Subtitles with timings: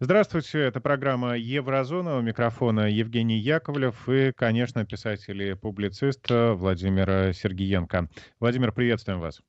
[0.00, 2.18] Здравствуйте, это программа «Еврозона».
[2.18, 8.08] У микрофона Евгений Яковлев и, конечно, писатель и публицист Владимир Сергиенко.
[8.38, 9.40] Владимир, приветствуем вас.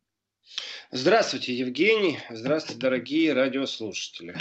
[0.89, 2.17] Здравствуйте, Евгений.
[2.31, 4.35] Здравствуйте, дорогие радиослушатели.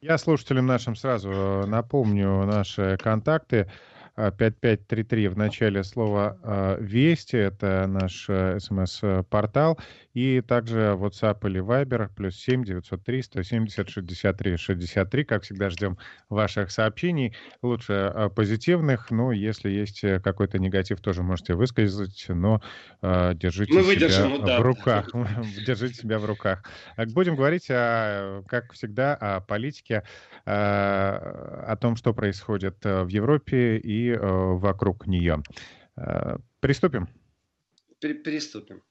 [0.00, 3.70] Я слушателям нашим сразу напомню наши контакты.
[4.16, 7.36] 5533 в начале слова а, «Вести».
[7.36, 9.78] Это наш э, смс-портал.
[10.12, 15.24] И также WhatsApp или Viber плюс 7 903 170 63 63.
[15.24, 17.34] Как всегда, ждем ваших сообщений.
[17.62, 19.10] Лучше а, позитивных.
[19.10, 22.62] Ну, если есть э, какой-то негатив, тоже можете высказать, но
[23.02, 24.60] э, держите Мы себя ну, да.
[24.60, 25.10] в руках.
[25.66, 26.62] держите себя в руках.
[26.96, 30.04] Будем говорить, о, как всегда, о политике,
[30.46, 35.42] о том, что происходит в Европе и э, вокруг нее.
[35.96, 37.08] Э, приступим?
[38.00, 38.82] Приступим.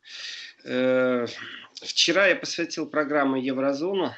[0.66, 1.28] Э,
[1.82, 4.16] вчера я посвятил программу Еврозона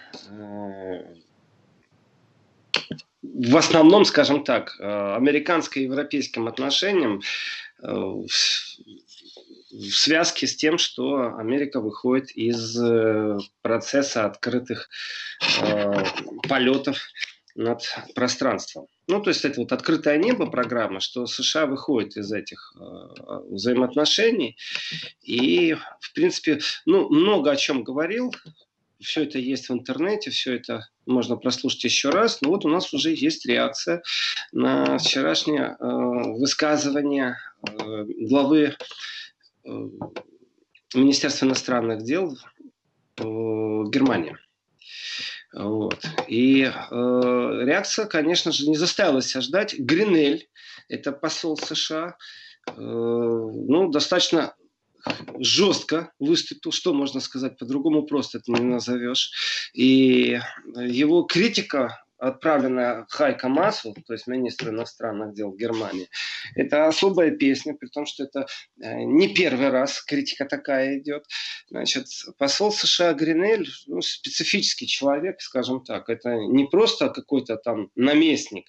[3.21, 7.21] в основном, скажем так, американско-европейским отношениям
[7.81, 8.27] в
[9.71, 12.77] связке с тем, что Америка выходит из
[13.63, 14.89] процесса открытых
[16.47, 16.99] полетов
[17.55, 18.87] над пространством.
[19.07, 22.81] Ну, то есть это вот открытое небо программа, что США выходит из этих э,
[23.49, 24.57] взаимоотношений.
[25.21, 28.33] И, в принципе, ну, много о чем говорил.
[28.99, 32.41] Все это есть в интернете, все это можно прослушать еще раз.
[32.41, 34.03] Но вот у нас уже есть реакция
[34.51, 35.85] на вчерашнее э,
[36.39, 38.75] высказывание э, главы
[39.63, 39.69] э,
[40.93, 42.37] Министерства иностранных дел
[43.17, 44.35] э, Германии.
[45.55, 46.05] Вот.
[46.27, 49.73] И э, реакция, конечно же, не заставила себя ждать.
[49.79, 50.49] Гринель,
[50.89, 52.17] это посол США,
[52.67, 54.53] э, ну, достаточно
[55.39, 59.71] жестко выступил, что можно сказать, по-другому просто это не назовешь.
[59.73, 60.39] И
[60.75, 66.07] его критика отправленная Хайка Масу, то есть министру иностранных дел Германии,
[66.55, 68.47] это особая песня, при том, что это
[68.81, 71.25] э, не первый раз критика такая идет.
[71.69, 78.67] Значит, посол США Гринель, ну, специфический человек, скажем так, это не просто какой-то там наместник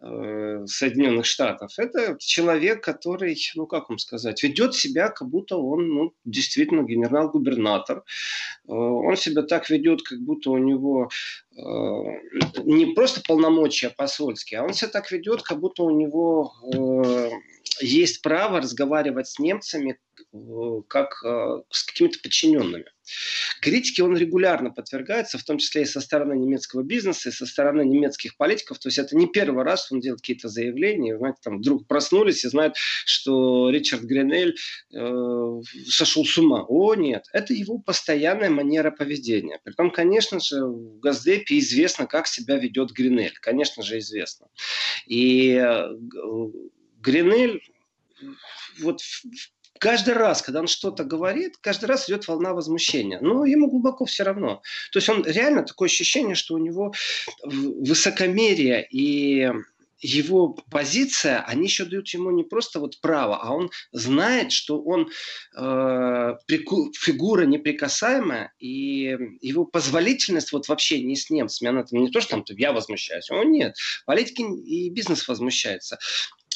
[0.00, 5.88] э, Соединенных Штатов, это человек, который, ну как вам сказать, ведет себя, как будто он
[5.88, 7.98] ну, действительно генерал-губернатор.
[7.98, 11.10] Э, он себя так ведет, как будто у него
[11.58, 12.20] Э,
[12.64, 17.30] не просто полномочия посольские, а он себя так ведет, как будто у него э,
[17.80, 19.98] есть право разговаривать с немцами
[20.32, 21.22] э, как
[21.70, 22.86] с какими-то подчиненными.
[23.60, 27.82] Критики он регулярно подвергается, в том числе и со стороны немецкого бизнеса, и со стороны
[27.82, 28.78] немецких политиков.
[28.78, 31.16] То есть это не первый раз он делает какие-то заявления.
[31.16, 34.56] Знаете, там вдруг проснулись и знают, что Ричард Гринель
[34.92, 36.64] э, сошел с ума.
[36.68, 37.26] О, нет.
[37.32, 39.60] Это его постоянная манера поведения.
[39.62, 43.36] Притом, конечно же, в Газдепе известно, как себя ведет Гринель.
[43.40, 44.48] Конечно же, известно.
[45.06, 45.88] И э,
[47.06, 47.62] Гринель
[48.80, 49.00] вот
[49.78, 53.20] каждый раз, когда он что-то говорит, каждый раз идет волна возмущения.
[53.20, 54.62] Но ему глубоко все равно.
[54.92, 56.92] То есть он реально такое ощущение, что у него
[57.44, 59.50] высокомерие и
[59.98, 65.08] его позиция, они еще дают ему не просто вот право, а он знает, что он
[65.56, 72.20] э, фигура неприкасаемая, и его позволительность вот в общении с немцами, она там не то,
[72.20, 73.74] что там я возмущаюсь, о нет,
[74.04, 75.98] политики и бизнес возмущается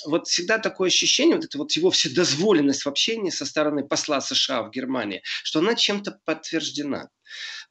[0.06, 4.62] вот всегда такое ощущение, вот это вот его вседозволенность в общении со стороны посла США
[4.62, 7.08] в Германии, что она чем-то подтверждена.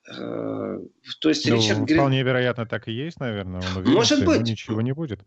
[0.07, 0.79] Э,
[1.19, 1.99] то есть ну, Ричард Грин...
[1.99, 3.61] Вполне вероятно, так и есть, наверное.
[3.61, 4.41] Он уверен, Может быть.
[4.41, 5.21] ничего не будет.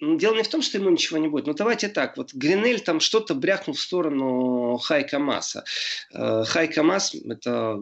[0.00, 1.46] Дело не в том, что ему ничего не будет.
[1.46, 2.16] Но давайте так.
[2.16, 5.64] Вот Гринель там что-то брякнул в сторону Хайка Маса.
[6.12, 7.78] Э, Хайка Мас– это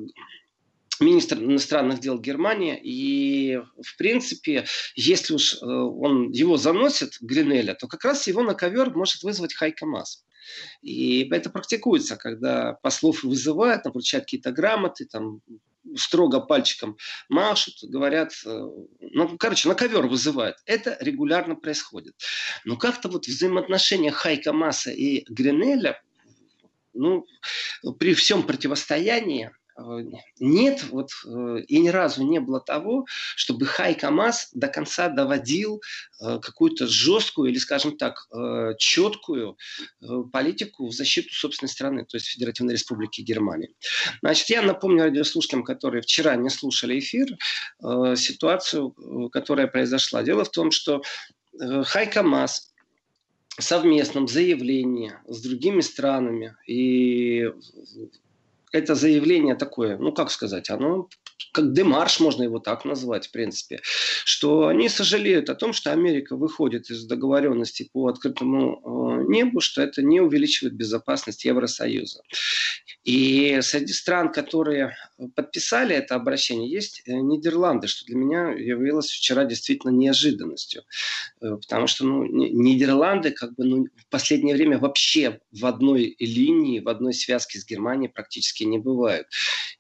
[1.01, 2.79] министр иностранных дел Германии.
[2.83, 4.65] И, в принципе,
[4.95, 9.55] если уж э, он его заносит, Гринеля, то как раз его на ковер может вызвать
[9.55, 10.25] Хайка Мас.
[10.83, 15.41] И это практикуется, когда послов вызывают, там, вручают какие-то грамоты, там,
[15.97, 16.97] строго пальчиком
[17.29, 18.67] машут, говорят, э,
[19.01, 20.57] ну, короче, на ковер вызывают.
[20.67, 22.15] Это регулярно происходит.
[22.65, 26.01] Но как-то вот взаимоотношения Хайка Маса и Гринеля,
[26.95, 27.27] ну,
[27.99, 29.51] при всем противостоянии,
[30.39, 35.83] нет, вот э, и ни разу не было того, чтобы Хай КамАЗ до конца доводил
[36.21, 38.29] э, какую-то жесткую или, скажем так,
[38.79, 39.57] четкую
[40.33, 43.75] политику в защиту собственной страны, то есть Федеративной Республики Германии.
[44.21, 47.37] Значит, я напомню радиослушателям, которые вчера не слушали эфир,
[47.81, 48.95] ситуацию,
[49.31, 50.23] которая произошла.
[50.23, 51.03] Дело в том, что
[51.85, 52.73] Хай КамАЗ
[53.59, 57.53] совместном заявлении с другими странами и
[58.73, 61.09] это заявление такое, ну как сказать, оно
[61.53, 63.81] как демарш, можно его так назвать, в принципе,
[64.25, 69.83] что они сожалеют о том, что Америка выходит из договоренности по открытому э, небу, что
[69.83, 72.23] это не увеличивает безопасность Евросоюза.
[73.05, 74.95] И среди стран, которые
[75.35, 80.83] подписали это обращение, есть э, Нидерланды, что для меня явилось вчера действительно неожиданностью.
[81.41, 86.81] Э, потому что ну, Нидерланды как бы ну, в последнее время вообще в одной линии,
[86.81, 89.27] в одной связке с Германией практически не бывают.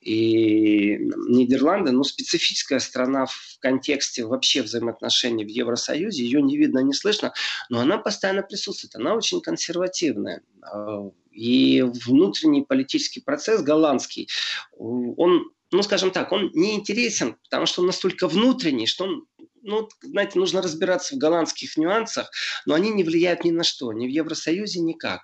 [0.00, 1.51] И Нидерланды,
[1.92, 7.32] ну, специфическая страна в контексте вообще взаимоотношений в Евросоюзе, ее не видно, не слышно,
[7.68, 10.42] но она постоянно присутствует, она очень консервативная.
[10.62, 14.28] А, и внутренний политический процесс голландский,
[14.76, 19.26] он ну, скажем так, он не интересен, потому что он настолько внутренний, что он
[19.62, 22.30] ну, знаете, нужно разбираться в голландских нюансах,
[22.66, 25.22] но они не влияют ни на что, ни в Евросоюзе, никак.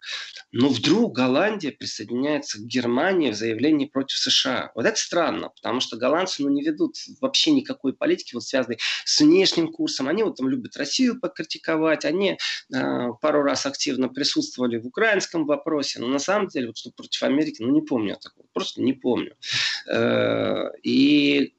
[0.52, 4.70] Но вдруг Голландия присоединяется к Германии в заявлении против США.
[4.74, 9.20] Вот это странно, потому что голландцы ну, не ведут вообще никакой политики, вот связанной с
[9.20, 10.08] внешним курсом.
[10.08, 12.38] Они вот там любят Россию покритиковать, они
[12.72, 17.22] э, пару раз активно присутствовали в украинском вопросе, но на самом деле, вот что против
[17.22, 19.34] Америки, ну не помню такого, просто не помню.
[19.86, 21.54] Э, и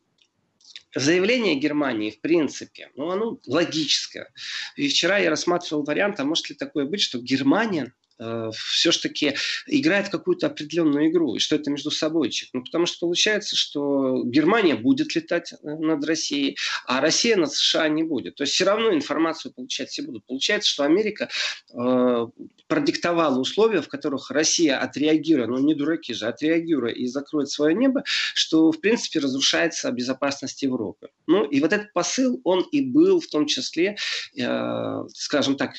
[1.00, 4.32] заявление Германии, в принципе, ну, оно логическое.
[4.76, 9.36] И вчера я рассматривал вариант, а может ли такое быть, что Германия э, все-таки
[9.68, 12.50] играет какую-то определенную игру, и что это между собойчик.
[12.54, 17.88] Ну, потому что получается, что Германия будет летать э, над Россией, а Россия над США
[17.90, 18.36] не будет.
[18.36, 20.26] То есть все равно информацию получать все будут.
[20.26, 21.30] Получается, что Америка
[21.74, 22.28] э,
[22.68, 28.04] продиктовала условия, в которых Россия отреагируя, ну не дураки же, отреагируя и закроет свое небо,
[28.06, 31.10] что в принципе разрушается безопасность Европы.
[31.28, 33.98] Ну и вот этот посыл, он и был в том числе,
[34.38, 35.74] э, скажем так,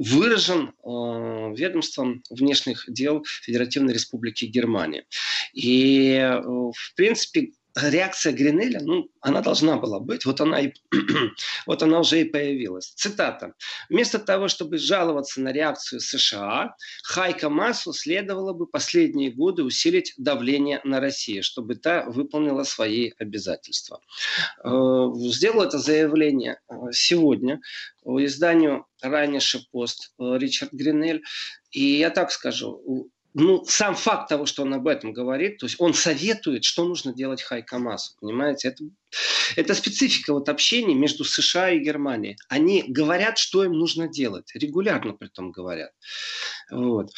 [0.00, 5.04] выражен э, ведомством внешних дел Федеративной Республики Германия.
[5.52, 10.72] И, э, в принципе, реакция Гринеля, ну, она должна была быть, вот она, и,
[11.66, 12.92] вот она уже и появилась.
[12.96, 13.54] Цитата.
[13.88, 16.74] «Вместо того, чтобы жаловаться на реакцию США,
[17.04, 24.00] Хайка Массу следовало бы последние годы усилить давление на Россию, чтобы та выполнила свои обязательства».
[24.64, 27.60] Э, сделал это заявление э, сегодня
[28.04, 31.22] изданию «Раннейший пост» э, Ричард Гринель.
[31.70, 35.76] И я так скажу, ну, сам факт того, что он об этом говорит, то есть
[35.78, 38.68] он советует, что нужно делать Хайкамасу, понимаете?
[38.68, 38.84] Это,
[39.56, 42.36] это специфика вот общения между США и Германией.
[42.48, 45.92] Они говорят, что им нужно делать, регулярно при этом говорят.
[46.70, 47.10] Вот.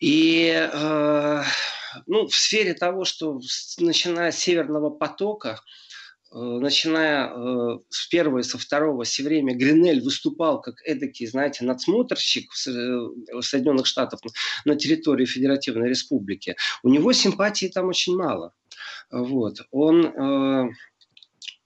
[0.00, 1.42] И э,
[2.06, 3.40] ну, в сфере того, что
[3.78, 5.89] начиная с Северного потока, Э,
[6.32, 12.50] начиная э, с первого и со второго все время Гринель выступал как эдакий, знаете, надсмотрщик
[12.52, 14.20] э, Соединенных Штатах
[14.64, 18.54] на территории Федеративной Республики, у него симпатии там очень мало.
[19.10, 19.60] Вот.
[19.72, 20.72] Он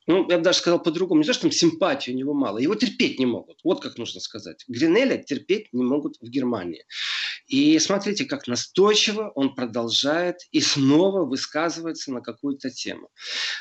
[0.06, 2.74] ну, я бы даже сказал по-другому, не то, что там симпатии у него мало, его
[2.74, 3.60] терпеть не могут.
[3.64, 4.64] Вот как нужно сказать.
[4.68, 6.84] Гринеля терпеть не могут в Германии.
[7.54, 13.10] И смотрите, как настойчиво он продолжает и снова высказывается на какую-то тему.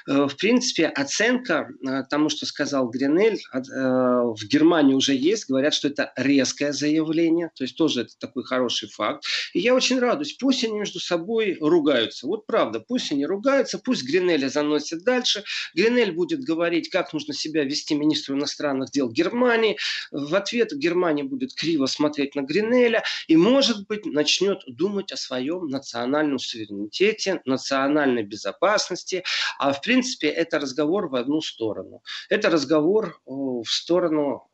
[0.07, 5.47] Э, в принципе, оценка э, тому, что сказал Гринель, э, в Германии уже есть.
[5.47, 9.25] Говорят, что это резкое заявление, то есть тоже это такой хороший факт.
[9.53, 10.33] И я очень радуюсь.
[10.39, 12.25] Пусть они между собой ругаются.
[12.25, 15.43] Вот правда, пусть они ругаются, пусть Гринеля заносит дальше.
[15.75, 19.77] Гринель будет говорить, как нужно себя вести министру иностранных дел Германии.
[20.09, 25.67] В ответ Германия будет криво смотреть на Гринеля и, может быть, начнет думать о своем
[25.67, 29.23] национальном суверенитете, национальной безопасности.
[29.59, 32.03] А в принципе это разговор в одну сторону.
[32.29, 34.49] Это разговор в сторону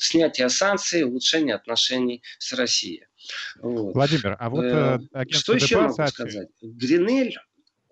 [0.00, 3.06] снятия санкций, улучшения отношений с Россией.
[3.60, 3.94] Вот.
[3.94, 6.48] Владимир, а вот э, э что еще могу сказать?
[6.62, 7.36] Гринель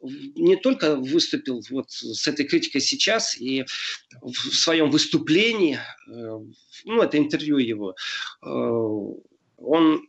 [0.03, 3.65] не только выступил вот с этой критикой сейчас и
[4.23, 5.79] в своем выступлении,
[6.09, 6.41] э,
[6.85, 7.97] ну, это интервью его,
[8.43, 8.49] э,
[9.59, 10.09] он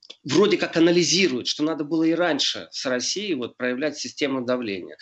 [0.23, 4.97] вроде как анализирует, что надо было и раньше с Россией вот, проявлять систему давления.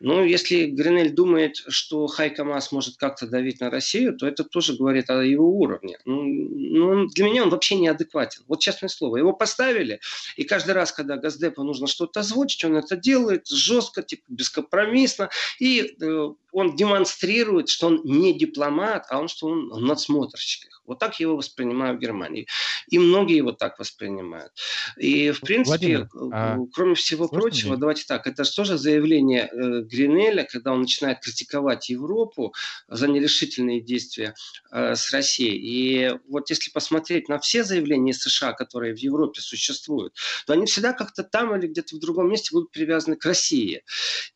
[0.00, 4.76] Но если Гринель думает, что Хайка Мас может как-то давить на Россию, то это тоже
[4.76, 5.98] говорит о его уровне.
[6.04, 8.42] Ну, ну, для меня он вообще неадекватен.
[8.46, 9.16] Вот честное слово.
[9.16, 10.00] Его поставили,
[10.36, 15.96] и каждый раз, когда Газдепу нужно что-то озвучить, он это делает жестко, типа, бескомпромиссно, и
[16.00, 20.78] э, он демонстрирует, что он не дипломат, а он, что он надсмотрщик.
[20.88, 22.46] Вот так его воспринимают в Германии.
[22.88, 24.47] И многие его так воспринимают.
[24.48, 24.52] Знают.
[24.96, 26.58] И, в принципе, Владимир, а...
[26.72, 27.78] кроме всего Слышно прочего, мне?
[27.78, 32.54] давайте так, это же тоже заявление э, Гринеля, когда он начинает критиковать Европу
[32.88, 34.34] за нерешительные действия
[34.70, 35.58] э, с Россией.
[35.58, 40.14] И вот если посмотреть на все заявления США, которые в Европе существуют,
[40.46, 43.82] то они всегда как-то там или где-то в другом месте будут привязаны к России.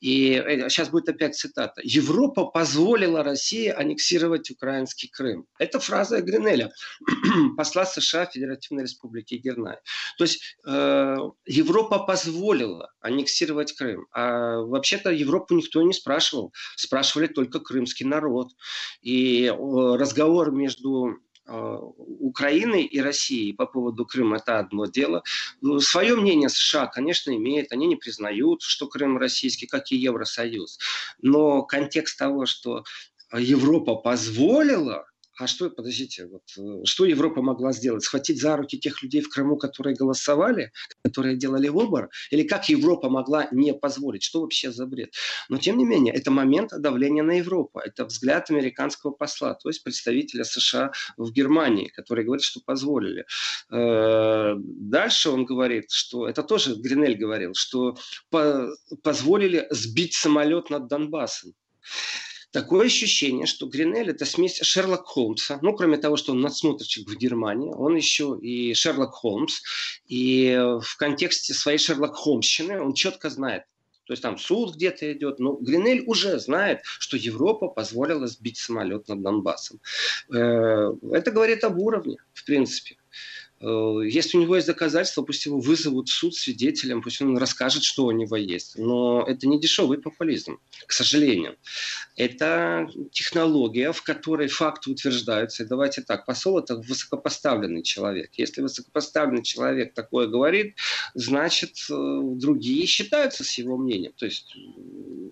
[0.00, 0.34] И
[0.68, 1.80] сейчас будет опять цитата.
[1.84, 5.46] «Европа позволила России аннексировать украинский Крым».
[5.58, 6.70] Это фраза Гринеля,
[7.56, 9.80] посла США Федеративной Республики Германия.
[10.18, 11.16] То есть э,
[11.46, 14.06] Европа позволила аннексировать Крым.
[14.12, 16.52] А вообще-то Европу никто не спрашивал.
[16.76, 18.48] Спрашивали только крымский народ.
[19.00, 25.22] И э, разговор между э, Украины и России по поводу Крыма это одно дело.
[25.78, 27.72] Свое мнение США, конечно, имеет.
[27.72, 30.78] Они не признают, что Крым российский, как и Евросоюз.
[31.20, 32.84] Но контекст того, что
[33.32, 35.06] Европа позволила
[35.42, 38.04] а что, подождите, вот, э, что Европа могла сделать?
[38.04, 40.70] Схватить за руки тех людей в Крыму, которые голосовали,
[41.02, 42.10] которые делали выбор?
[42.30, 44.22] Или как Европа могла не позволить?
[44.22, 45.12] Что вообще за бред?
[45.48, 47.80] Но, тем не менее, это момент давления на Европу.
[47.80, 53.26] Это взгляд американского посла, то есть представителя США в Германии, который говорит, что позволили.
[53.70, 57.96] Э, дальше он говорит, что, это тоже Гринель говорил, что
[59.02, 61.54] позволили сбить самолет над Донбассом.
[62.52, 65.58] Такое ощущение, что Гринель это смесь Шерлок Холмса.
[65.62, 69.62] Ну, кроме того, что он надсмотрщик в Германии, он еще и Шерлок Холмс.
[70.06, 73.64] И в контексте своей Шерлок Холмсщины он четко знает,
[74.04, 75.38] то есть там суд где-то идет.
[75.38, 79.80] Но Гринель уже знает, что Европа позволила сбить самолет над Донбассом.
[80.30, 82.96] Э, это говорит об уровне, в принципе.
[83.62, 87.84] Э, если у него есть доказательства, пусть его вызовут в суд свидетелем, пусть он расскажет,
[87.84, 88.76] что у него есть.
[88.76, 91.56] Но это не дешевый популизм, к сожалению.
[92.16, 95.62] Это технология, в которой факты утверждаются.
[95.62, 98.30] И давайте так, посол это высокопоставленный человек.
[98.36, 100.76] Если высокопоставленный человек такое говорит,
[101.14, 104.12] значит, э, другие считаются с его мнением.
[104.16, 104.56] То есть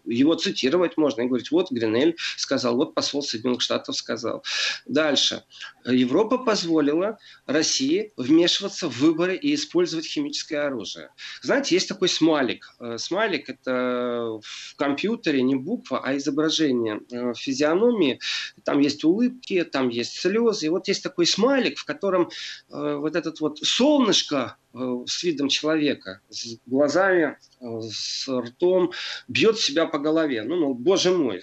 [0.04, 4.44] его цитировать можно и говорить, вот Гринель сказал, вот посол Соединенных Штатов сказал.
[4.86, 5.44] Дальше.
[5.84, 11.10] Европа позволила России вмешиваться в выборы и использовать химическое оружие.
[11.42, 12.74] Знаете, есть такой смайлик.
[12.80, 18.20] Э, смайлик– это в компьютере не буква, а изображение э, физиономии.
[18.64, 20.66] Там есть улыбки, там есть слезы.
[20.66, 22.30] И вот есть такой смайлик, в котором
[22.70, 28.92] э, вот этот вот солнышко с видом человека, с глазами, с ртом,
[29.26, 30.42] бьет себя по голове.
[30.42, 31.42] Ну, ну, боже мой,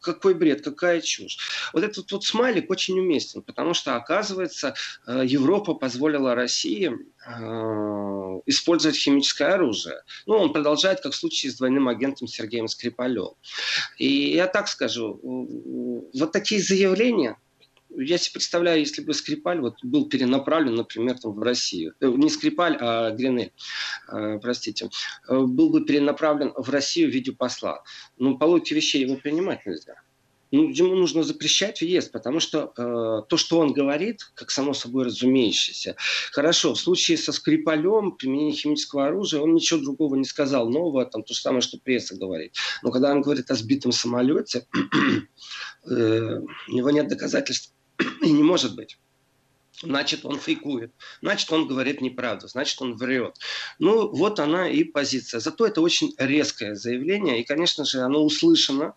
[0.00, 1.38] какой бред, какая чушь.
[1.72, 4.74] Вот этот вот смайлик очень уместен, потому что, оказывается,
[5.06, 10.02] Европа позволила позволила России э, использовать химическое оружие.
[10.26, 13.34] Ну, он продолжает, как в случае с двойным агентом Сергеем Скрипалем.
[13.98, 17.36] И я так скажу, вот такие заявления,
[18.00, 22.30] я себе представляю, если бы Скрипаль вот был перенаправлен, например, там, в Россию, э, не
[22.30, 23.52] Скрипаль, а Гринель,
[24.12, 24.90] э, простите,
[25.28, 27.82] был бы перенаправлен в Россию в виде посла.
[28.16, 29.96] Ну, по логике вещей его принимать нельзя
[30.50, 35.04] ну, ему нужно запрещать въезд, потому что э, то, что он говорит, как само собой
[35.04, 35.96] разумеющееся,
[36.32, 41.22] хорошо, в случае со Скрипалем, применение химического оружия, он ничего другого не сказал нового, там
[41.22, 42.54] то же самое, что пресса говорит.
[42.82, 44.66] Но когда он говорит о сбитом самолете,
[45.90, 46.38] э,
[46.68, 47.74] у него нет доказательств
[48.48, 48.98] может быть
[49.82, 50.92] значит, он фейкует,
[51.22, 53.36] значит, он говорит неправду, значит, он врет.
[53.78, 55.40] Ну, вот она и позиция.
[55.40, 58.94] Зато это очень резкое заявление, и, конечно же, оно услышано.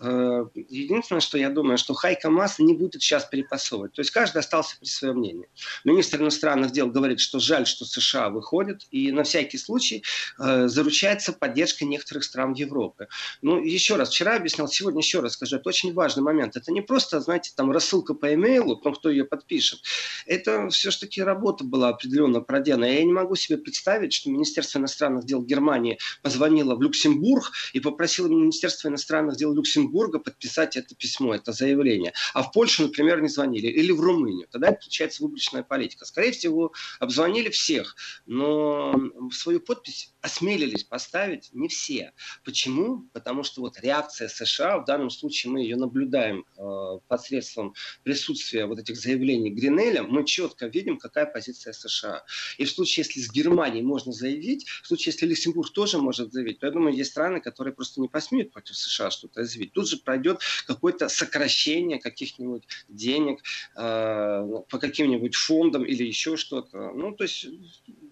[0.00, 3.92] Э, единственное, что я думаю, что Хайка Мас не будет сейчас перепасовывать.
[3.92, 5.48] То есть каждый остался при своем мнении.
[5.84, 10.04] Министр иностранных дел говорит, что жаль, что США выходит, и на всякий случай
[10.38, 13.08] э, заручается поддержкой некоторых стран Европы.
[13.42, 16.56] Ну, еще раз, вчера объяснял, сегодня еще раз скажу, это очень важный момент.
[16.56, 19.80] Это не просто, знаете, там рассылка по имейлу, том, кто ее подпишет
[20.26, 22.84] это все-таки работа была определенно проделана.
[22.84, 28.28] Я не могу себе представить, что Министерство иностранных дел Германии позвонило в Люксембург и попросило
[28.28, 32.12] Министерство иностранных дел Люксембурга подписать это письмо, это заявление.
[32.34, 33.66] А в Польшу, например, не звонили.
[33.66, 34.46] Или в Румынию.
[34.50, 36.04] Тогда это получается выборочная политика.
[36.04, 37.96] Скорее всего, обзвонили всех.
[38.26, 38.94] Но
[39.32, 42.12] свою подпись осмелились поставить не все.
[42.44, 43.08] Почему?
[43.12, 48.78] Потому что вот реакция США, в данном случае мы ее наблюдаем э, посредством присутствия вот
[48.78, 52.24] этих заявлений Гринеля, мы четко видим, какая позиция США.
[52.58, 56.60] И в случае, если с Германией можно заявить, в случае, если Люксембург тоже может заявить,
[56.60, 59.72] то я думаю, есть страны, которые просто не посмеют против США что-то заявить.
[59.72, 63.40] Тут же пройдет какое-то сокращение каких-нибудь денег
[63.76, 66.92] э, по каким-нибудь фондам или еще что-то.
[66.92, 67.46] Ну, то есть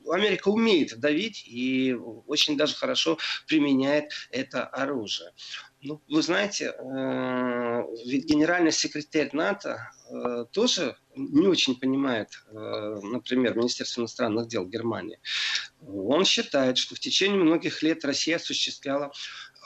[0.09, 1.95] Америка умеет давить и
[2.27, 5.33] очень даже хорошо применяет это оружие.
[5.83, 14.03] Ну, вы знаете, э, ведь генеральный секретарь НАТО э, тоже не очень понимает, например, Министерство
[14.03, 15.19] иностранных дел Германии.
[15.87, 19.11] Он считает, что в течение многих лет Россия осуществляла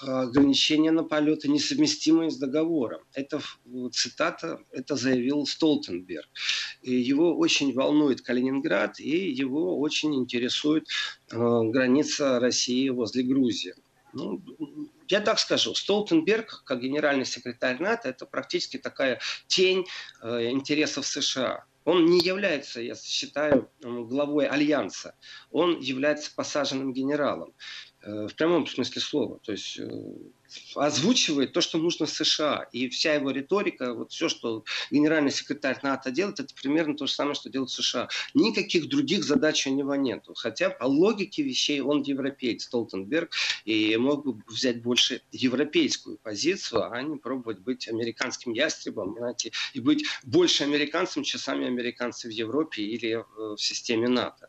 [0.00, 3.02] ограничения на полеты, несовместимые с договором.
[3.12, 3.40] Это
[3.92, 6.28] цитата, это заявил Столтенберг.
[6.82, 10.88] И его очень волнует Калининград, и его очень интересует
[11.30, 13.74] э, граница России возле Грузии.
[14.12, 14.42] Ну,
[15.08, 19.86] я так скажу, Столтенберг, как генеральный секретарь НАТО, это практически такая тень
[20.22, 21.64] э, интересов США.
[21.84, 25.16] Он не является, я считаю, главой альянса.
[25.50, 27.54] Он является посаженным генералом.
[28.04, 29.38] Э, в прямом смысле слова.
[29.42, 29.88] То есть э,
[30.74, 32.66] озвучивает то, что нужно США.
[32.72, 37.12] И вся его риторика, вот все, что генеральный секретарь НАТО делает, это примерно то же
[37.12, 38.08] самое, что делают США.
[38.34, 40.24] Никаких других задач у него нет.
[40.36, 43.32] Хотя по логике вещей он европеец, Столтенберг,
[43.64, 49.80] и мог бы взять больше европейскую позицию, а не пробовать быть американским ястребом, знаете, и
[49.80, 54.48] быть больше американцем, чем сами американцы в Европе или э, в системе НАТО.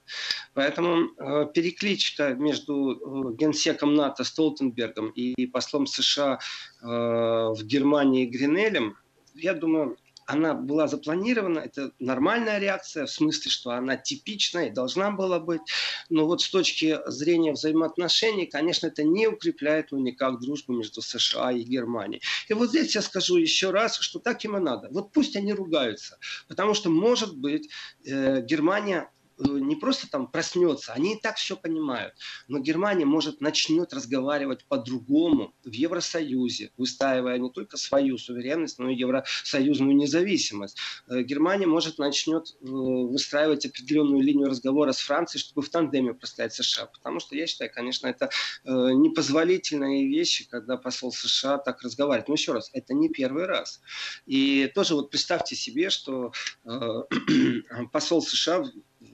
[0.53, 6.39] Поэтому э, перекличка между э, генсеком НАТО Столтенбергом и послом США
[6.81, 8.97] э, в Германии Гринелем,
[9.33, 15.11] я думаю, она была запланирована, это нормальная реакция, в смысле, что она типичная и должна
[15.11, 15.61] была быть.
[16.09, 21.51] Но вот с точки зрения взаимоотношений, конечно, это не укрепляет ну, никак дружбу между США
[21.51, 22.21] и Германией.
[22.49, 24.89] И вот здесь я скажу еще раз, что так им и надо.
[24.91, 27.69] Вот пусть они ругаются, потому что, может быть,
[28.05, 32.13] э, Германия не просто там проснется, они и так все понимают.
[32.47, 38.95] Но Германия может начнет разговаривать по-другому в Евросоюзе, выстаивая не только свою суверенность, но и
[38.95, 40.77] евросоюзную независимость.
[41.07, 46.53] Э, Германия может начнет э, выстраивать определенную линию разговора с Францией, чтобы в тандеме простоять
[46.53, 46.85] США.
[46.85, 48.29] Потому что я считаю, конечно, это
[48.65, 52.27] непозволительные вещи, когда посол США так разговаривает.
[52.27, 53.81] Но еще раз, это не первый раз.
[54.25, 56.31] И тоже вот представьте себе, что
[57.91, 58.63] посол США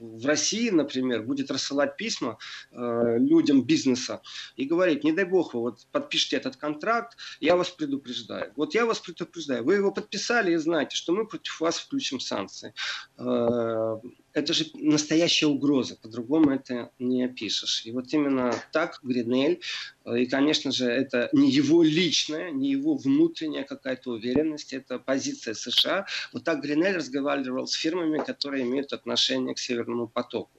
[0.02, 2.38] в России, например, будет рассылать письма
[2.72, 4.20] э, людям бизнеса
[4.56, 8.52] и говорить, не дай бог, вы вот подпишите этот контракт, я вас предупреждаю.
[8.56, 9.64] Вот я вас предупреждаю.
[9.64, 12.74] Вы его подписали и знаете, что мы против вас включим санкции.
[13.18, 13.96] Э,
[14.34, 17.84] это же настоящая угроза, по-другому это не опишешь.
[17.84, 19.60] И вот именно так Гринель,
[20.04, 25.54] э, и, конечно же, это не его личная, не его внутренняя какая-то уверенность, это позиция
[25.54, 26.06] США.
[26.32, 30.58] Вот так Гринель разговаривал с фирмами, которые имеют отношение к Северному потоку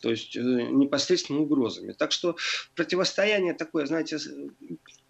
[0.00, 1.92] то есть э, непосредственно угрозами.
[1.92, 2.36] Так что
[2.76, 4.18] противостояние такое, знаете,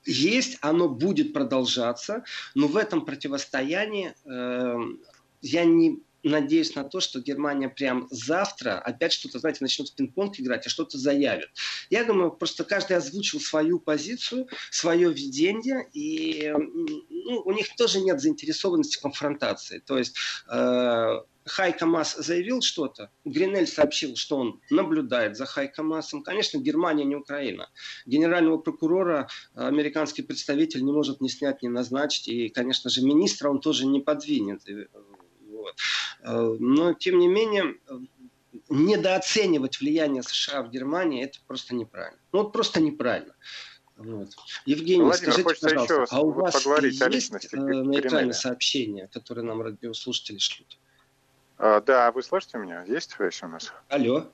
[0.04, 2.22] есть, оно будет продолжаться,
[2.54, 4.78] но в этом противостоянии э,
[5.42, 10.40] я не надеюсь на то, что Германия прям завтра опять что-то, знаете, начнет в пинг-понг
[10.40, 11.50] играть, а что-то заявит.
[11.90, 18.20] Я думаю, просто каждый озвучил свою позицию, свое видение, и ну, у них тоже нет
[18.20, 19.78] заинтересованности конфронтации.
[19.78, 20.16] То есть
[20.50, 26.22] э, Хайка Масс заявил что-то, Гринель сообщил, что он наблюдает за Хайка Массом.
[26.22, 27.70] Конечно, Германия не Украина.
[28.06, 32.28] Генерального прокурора американский представитель не может ни снять, ни назначить.
[32.28, 34.62] И, конечно же, министра он тоже не подвинет.
[35.50, 35.76] Вот.
[36.24, 37.76] Э, но, тем не менее,
[38.68, 42.18] недооценивать влияние США в Германии, это просто неправильно.
[42.32, 43.34] Ну, вот просто неправильно.
[43.96, 44.30] Вот.
[44.64, 47.02] Евгений, Владимир, скажите, пожалуйста, а у вас есть
[47.52, 50.78] э, на экране сообщения, которые нам радиослушатели шлют?
[51.58, 52.84] А, да, вы слышите меня?
[52.84, 53.72] Есть связь у нас?
[53.88, 54.26] Алло.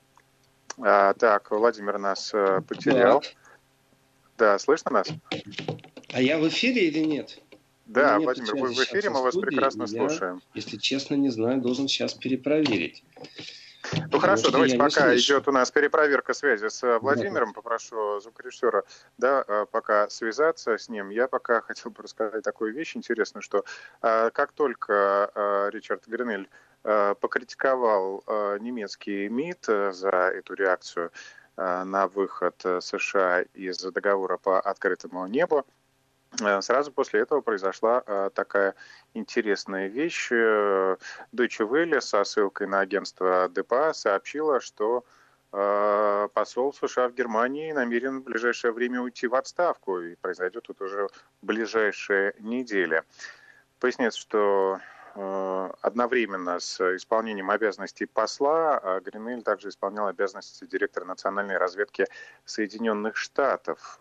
[0.79, 2.31] А, так, Владимир нас
[2.67, 3.21] потерял.
[4.37, 4.53] Да.
[4.53, 5.09] да, слышно нас?
[6.13, 7.39] А я в эфире или нет?
[7.91, 10.41] Да, Мне Владимир, вы в эфире, мы вас прекрасно я, слушаем.
[10.53, 13.03] Если честно, не знаю, должен сейчас перепроверить.
[13.93, 17.53] Ну Потому хорошо, давайте пока идет у нас перепроверка связи с э, Владимиром, да.
[17.55, 18.83] попрошу звукорежиссера,
[19.17, 21.09] да, э, пока связаться с ним.
[21.09, 23.65] Я пока хотел бы рассказать такую вещь интересную, что
[24.01, 26.49] э, как только Ричард Гринель
[26.83, 28.23] покритиковал
[28.59, 31.11] немецкий МИД за эту реакцию
[31.57, 35.63] на выход США из договора по открытому небу,
[36.61, 38.75] сразу после этого произошла э, такая
[39.13, 40.29] интересная вещь.
[40.31, 40.97] Э,
[41.33, 45.05] Deutsche Welle со ссылкой на агентство ДПА сообщила, что
[46.33, 51.09] посол США в Германии намерен в ближайшее время уйти в отставку, и произойдет это уже
[51.41, 53.03] в ближайшие недели.
[53.81, 54.79] Поясняется, что
[55.81, 62.07] одновременно с исполнением обязанностей посла Гринель также исполнял обязанности директора национальной разведки
[62.45, 63.99] Соединенных Штатов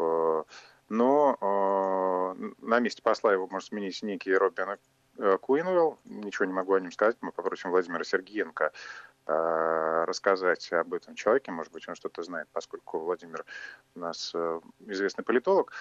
[0.90, 4.76] но э, на месте посла его может сменить некий Робин
[5.18, 5.98] э, Куинвелл.
[6.04, 7.16] Ничего не могу о нем сказать.
[7.20, 8.72] Мы попросим Владимира Сергеенко
[9.26, 11.52] э, рассказать об этом человеке.
[11.52, 13.44] Может быть, он что-то знает, поскольку Владимир
[13.94, 15.72] у нас э, известный политолог.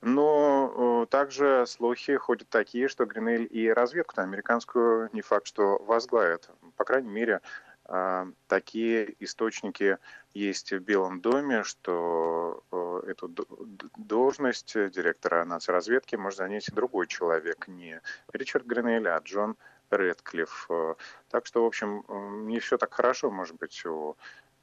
[0.00, 6.50] Но также слухи ходят такие, что Гринель и разведку американскую не факт, что возглавят.
[6.76, 7.40] По крайней мере,
[8.48, 9.98] такие источники
[10.34, 12.64] есть в Белом доме, что
[13.06, 13.28] эту
[13.96, 18.00] должность директора нацразведки может занять другой человек, не
[18.32, 19.56] Ричард Гринель, а Джон
[19.90, 20.68] Редклифф.
[21.30, 22.04] Так что, в общем,
[22.48, 24.16] не все так хорошо, может быть, у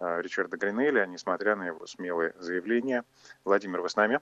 [0.04, 3.06] а, Ричарда Гринеля, несмотря на его смелые заявления.
[3.46, 4.20] Владимир, вы с нами?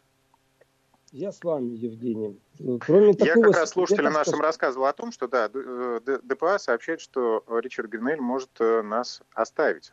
[1.12, 2.40] Я с вами, Евгений.
[2.80, 4.44] Кроме Я такого, как раз слушателям нашим скажу...
[4.44, 9.92] рассказывал о том, что да, э, ДПА сообщает, что Ричард Гринель может э, нас оставить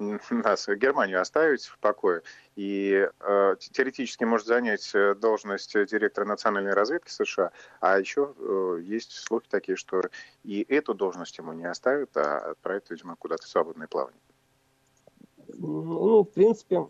[0.30, 2.22] нас, Германию оставить в покое
[2.56, 9.12] и э, теоретически может занять э, должность директора национальной разведки США, а еще э, есть
[9.12, 10.02] слухи такие, что
[10.42, 14.20] и эту должность ему не оставят, а отправят, видимо, куда-то в свободное плавание.
[15.46, 16.88] Ну, в принципе,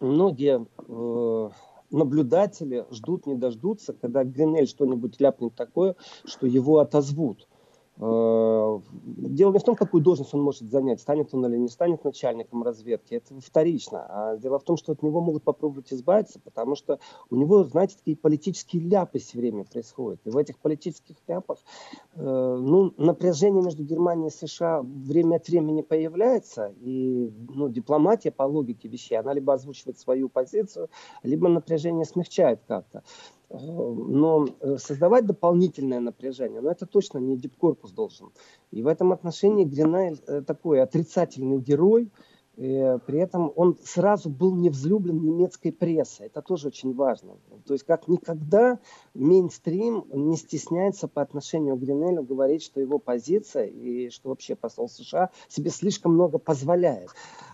[0.00, 1.50] многие э,
[1.92, 7.46] наблюдатели ждут, не дождутся, когда Гринель что-нибудь ляпнет такое, что его отозвут.
[7.98, 12.04] Э, дело не в том, какую должность он может занять, станет он или не станет
[12.04, 14.06] начальником разведки, это вторично.
[14.08, 16.98] А дело в том, что от него могут попробовать избавиться, потому что
[17.30, 20.20] у него, знаете, такие политические ляпы все время происходят.
[20.24, 21.58] И в этих политических ляпах
[22.14, 28.44] э, ну, напряжение между Германией и США время от времени появляется, и ну, дипломатия по
[28.44, 30.88] логике вещей, она либо озвучивает свою позицию,
[31.22, 33.02] либо напряжение смягчает как-то.
[33.52, 38.30] Но э, создавать дополнительное напряжение, но ну, это точно не дипкорпус должен.
[38.70, 42.10] И в этом отношении Гринель э, такой отрицательный герой,
[42.56, 46.26] и при этом он сразу был не взлюблен немецкой прессой.
[46.26, 47.36] Это тоже очень важно.
[47.64, 48.78] То есть как никогда
[49.14, 54.88] мейнстрим не стесняется по отношению к Гринелю говорить, что его позиция и что вообще посол
[54.90, 57.08] США себе слишком много позволяет.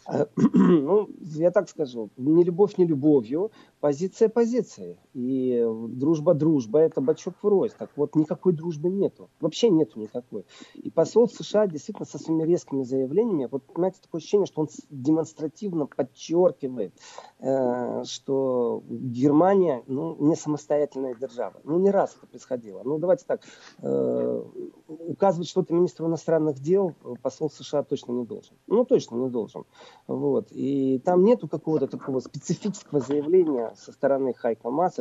[0.09, 4.99] Э, ну, я так скажу, не любовь не любовью, позиция позиции.
[5.13, 7.73] И дружба дружба, это бачок врозь.
[7.75, 9.29] Так вот, никакой дружбы нету.
[9.41, 10.45] Вообще нету никакой.
[10.75, 15.87] И посол США действительно со своими резкими заявлениями, вот, понимаете, такое ощущение, что он демонстративно
[15.87, 16.95] подчеркивает,
[17.41, 21.61] э, что Германия ну, не самостоятельная держава.
[21.65, 22.83] Ну, не раз это происходило.
[22.85, 23.43] Ну, давайте так,
[23.83, 24.43] э,
[24.87, 28.57] указывать что-то министру иностранных дел посол США точно не должен.
[28.67, 29.65] Ну, точно не должен.
[30.07, 30.49] Вот.
[30.51, 34.33] И там нету какого-то такого специфического заявления со стороны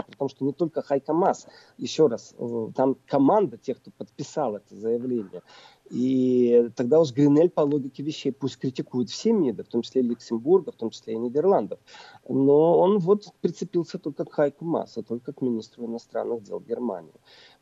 [0.03, 4.57] при том, что не только Хайка Масс, еще раз, э, там команда тех, кто подписал
[4.57, 5.41] это заявление.
[5.89, 10.06] И тогда уж Гринель по логике вещей пусть критикует все МИДы, в том числе и
[10.06, 11.80] Люксембурга, в том числе и Нидерландов.
[12.28, 17.13] Но он вот прицепился только к Хайку Масса, только к министру иностранных дел Германии.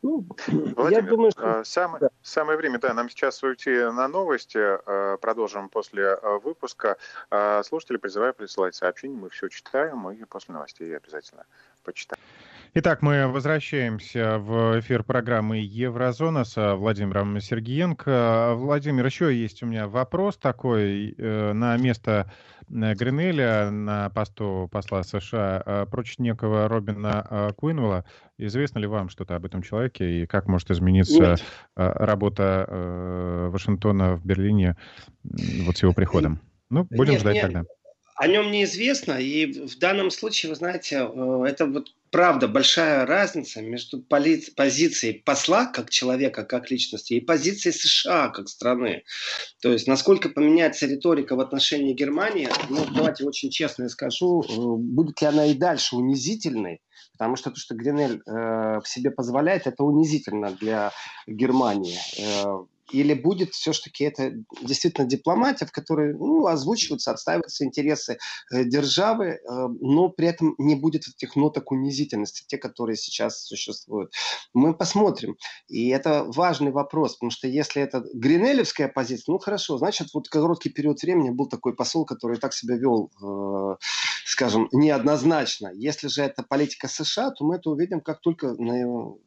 [0.02, 1.60] Ну, Владимир, я думаю, что...
[1.60, 2.08] А, самое, да.
[2.22, 6.96] самое время, да, нам сейчас уйти на новости, а, продолжим после а, выпуска.
[7.64, 11.44] Слушатели призываю присылать сообщения, мы все читаем, и после новостей обязательно
[11.84, 12.22] почитаем.
[12.74, 18.54] Итак, мы возвращаемся в эфир программы «Еврозона» с Владимиром Сергеенко.
[18.56, 22.30] Владимир, еще есть у меня вопрос такой э, на место
[22.68, 28.04] э, Гринеля на посту посла США э, прочь некого Робина Куинвелла.
[28.36, 31.42] Известно ли вам что-то об этом человеке и как может измениться Нет.
[31.74, 32.66] работа
[33.50, 34.76] Вашингтона в Берлине
[35.22, 36.40] вот с его приходом?
[36.68, 37.42] Ну, будем Нет, ждать нет.
[37.42, 37.64] тогда
[38.16, 41.08] о нем неизвестно, и в данном случае, вы знаете,
[41.46, 47.74] это вот правда большая разница между пози- позицией посла как человека, как личности, и позицией
[47.74, 49.02] США как страны.
[49.60, 55.20] То есть, насколько поменяется риторика в отношении Германии, ну, давайте очень честно скажу, э, будет
[55.20, 56.80] ли она и дальше унизительной,
[57.12, 60.92] Потому что то, что Гринель э, себе позволяет, это унизительно для
[61.26, 61.98] Германии.
[62.18, 68.18] Э, или будет все-таки это действительно дипломатия, в которой ну, озвучиваются, отстаиваются интересы
[68.52, 69.38] э, державы, э,
[69.80, 74.12] но при этом не будет этих ноток унизительности, те, которые сейчас существуют.
[74.54, 75.36] Мы посмотрим.
[75.68, 80.70] И это важный вопрос, потому что если это гринелевская позиция, ну хорошо, значит, вот короткий
[80.70, 83.76] период времени был такой посол, который так себя вел, э,
[84.24, 85.70] скажем, неоднозначно.
[85.74, 89.18] Если же это политика США, то мы это увидим, как только на его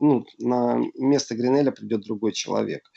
[0.00, 2.90] ну, на место Гринеля придет другой человек.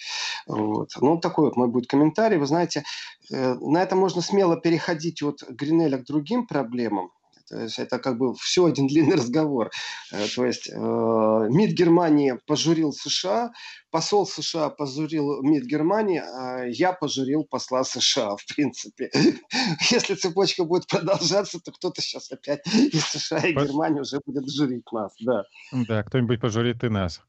[0.47, 0.91] Вот.
[0.99, 2.37] Ну, такой вот мой будет комментарий.
[2.37, 2.83] Вы знаете,
[3.31, 7.11] э, на это можно смело переходить от Гринеля к другим проблемам.
[7.49, 9.71] То есть это как бы все один длинный разговор.
[10.11, 13.51] Э, то есть э, МИД Германии пожурил США,
[13.91, 19.11] посол США позурил МИД Германии, а я пожурил посла США, в принципе.
[19.91, 24.91] Если цепочка будет продолжаться, то кто-то сейчас опять из США и Германии уже будет журить
[24.91, 25.43] нас, да.
[25.71, 27.21] Да, кто-нибудь пожурит и нас.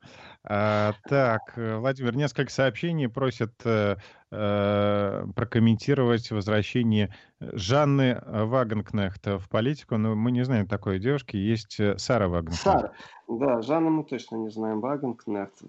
[0.46, 3.96] А, так, э, Владимир, несколько сообщений просят э,
[4.30, 9.96] э, прокомментировать возвращение Жанны Вагенкнехт в политику.
[9.96, 11.36] Но мы не знаем такой девушки.
[11.36, 12.62] Есть Сара Вагенкнехт.
[12.62, 12.92] Сара.
[13.26, 14.80] Да, Жанну мы точно не знаем.
[14.80, 15.62] Вагенкнехт.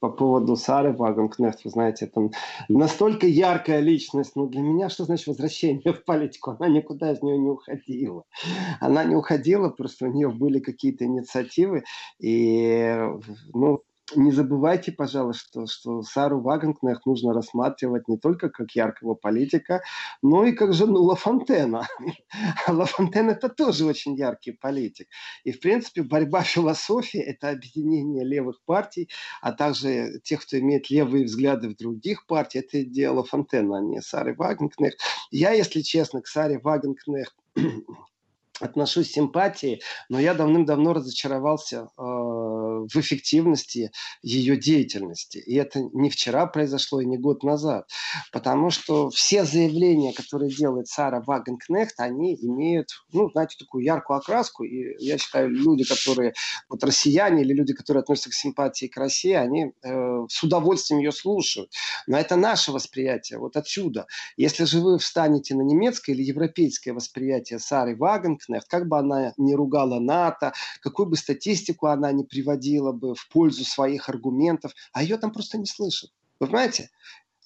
[0.00, 2.30] По поводу Сары Вагенкнехт, вы знаете, это
[2.68, 4.34] настолько яркая личность.
[4.34, 6.56] Но для меня что значит возвращение в политику?
[6.58, 8.24] Она никуда из нее не уходила.
[8.80, 11.84] Она не уходила, просто у нее были какие-то инициативы.
[12.18, 12.98] И
[13.52, 13.83] ну,
[14.14, 19.82] не забывайте, пожалуйста, что, Сару Вагенкнех нужно рассматривать не только как яркого политика,
[20.22, 21.88] но и как жену Лафонтена.
[22.66, 25.08] А Лафонтен это тоже очень яркий политик.
[25.44, 29.08] И, в принципе, борьба философии– это объединение левых партий,
[29.40, 32.66] а также тех, кто имеет левые взгляды в других партиях.
[32.66, 34.94] Это идея Лафонтена, а не Сары Вагенкнех.
[35.30, 37.34] Я, если честно, к Саре Вагенкнех
[38.60, 43.90] отношусь с симпатией, но я давным-давно разочаровался э, в эффективности
[44.22, 45.38] ее деятельности.
[45.38, 47.88] И это не вчера произошло и не год назад.
[48.32, 54.62] Потому что все заявления, которые делает Сара Вагенкнехт, они имеют, ну, знаете, такую яркую окраску.
[54.62, 56.32] И я считаю, люди, которые,
[56.68, 61.12] вот россияне или люди, которые относятся к симпатии к России, они э, с удовольствием ее
[61.12, 61.70] слушают.
[62.06, 64.06] Но это наше восприятие, вот отсюда.
[64.36, 69.32] Если же вы встанете на немецкое или европейское восприятие Сары Вагенкнехт, Линкнехт, как бы она
[69.36, 75.02] не ругала НАТО, какую бы статистику она не приводила бы в пользу своих аргументов, а
[75.02, 76.10] ее там просто не слышат.
[76.40, 76.90] Вы понимаете?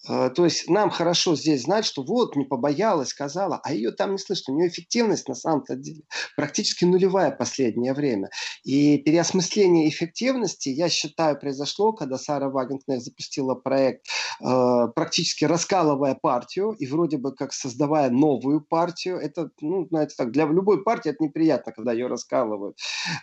[0.08, 4.12] Э, то есть нам хорошо здесь знать, что вот не побоялась, сказала, а ее там
[4.12, 4.54] не слышно.
[4.54, 6.02] У нее эффективность на самом-то деле
[6.36, 8.30] практически нулевая последнее время.
[8.64, 14.06] И переосмысление эффективности, я считаю, произошло, когда Сара Вагенкнех запустила проект,
[14.40, 19.18] э, практически раскалывая партию и вроде бы как создавая новую партию.
[19.18, 22.78] Это, ну, знаете так, для любой партии это неприятно, когда ее раскалывают.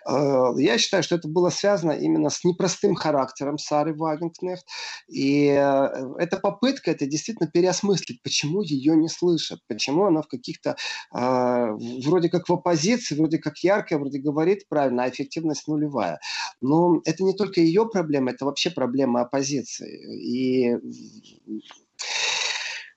[0.07, 4.65] Э, я считаю, что это было связано именно с непростым характером Сары Вагенкнехт.
[5.07, 10.27] И э, это попытка попытка это действительно переосмыслить, почему ее не слышат, почему она в
[10.27, 10.75] каких-то,
[11.13, 16.19] э, вроде как в оппозиции, вроде как яркая, вроде говорит правильно, а эффективность нулевая.
[16.61, 19.95] Но это не только ее проблема, это вообще проблема оппозиции.
[20.21, 20.75] И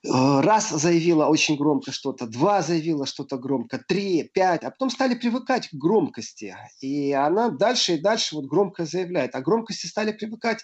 [0.03, 5.67] раз заявила очень громко что-то, два заявила что-то громко, три, пять, а потом стали привыкать
[5.69, 6.55] к громкости.
[6.79, 9.35] И она дальше и дальше вот громко заявляет.
[9.35, 10.63] А громкости стали привыкать,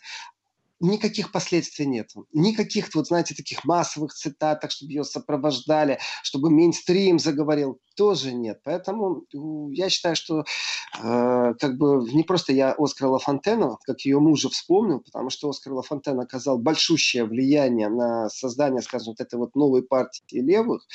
[0.80, 2.12] никаких последствий нет.
[2.34, 8.60] Никаких, вот знаете, таких массовых цитаток, чтобы ее сопровождали, чтобы мейнстрим заговорил, тоже нет.
[8.64, 9.24] Поэтому
[9.72, 15.00] я считаю, что э, как бы не просто я Оскара Лафонтена, как ее мужа вспомнил,
[15.00, 20.40] потому что Оскар Лафонтен оказал большущее влияние на создание, скажем, вот этой вот новой партии
[20.40, 20.86] левых.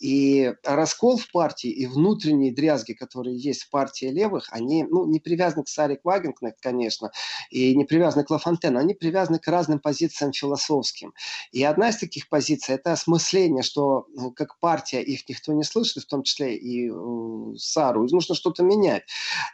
[0.00, 5.20] И раскол в партии и внутренние дрязги, которые есть в партии левых, они ну, не
[5.20, 7.10] привязаны к Саре Вагенкнехт, конечно,
[7.50, 11.12] и не привязаны к Лафонтену, они привязаны привязаны к разным позициям философским.
[11.52, 16.04] И одна из таких позиций– это осмысление, что ну, как партия их никто не слышит,
[16.04, 19.04] в том числе и э, Сару, нужно что-то менять.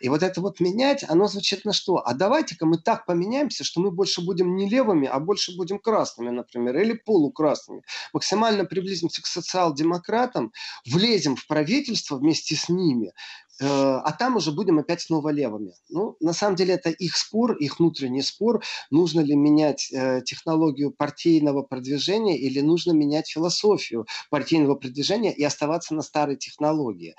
[0.01, 1.97] И вот это вот менять, оно звучит на что?
[1.97, 6.31] А давайте-ка мы так поменяемся, что мы больше будем не левыми, а больше будем красными,
[6.31, 7.83] например, или полукрасными.
[8.13, 10.53] Максимально приблизимся к социал-демократам,
[10.87, 13.13] влезем в правительство вместе с ними,
[13.61, 15.73] а там уже будем опять снова левыми.
[15.89, 20.91] Ну, на самом деле это их спор, их внутренний спор, нужно ли менять э, технологию
[20.91, 27.15] партийного продвижения или нужно менять философию партийного продвижения и оставаться на старой технологии.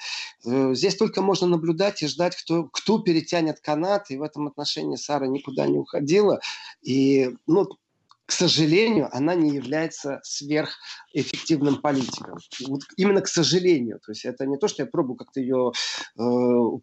[0.46, 4.96] Э, здесь только можно наблюдать и ждать, кто, кто перетянет канат, и в этом отношении
[4.96, 6.40] Сара никуда не уходила.
[6.82, 7.68] И, ну,
[8.28, 12.38] к сожалению, она не является сверхэффективным политиком.
[12.68, 14.02] Вот именно к сожалению.
[14.06, 16.22] То есть это не то, что я пробую как-то ее э,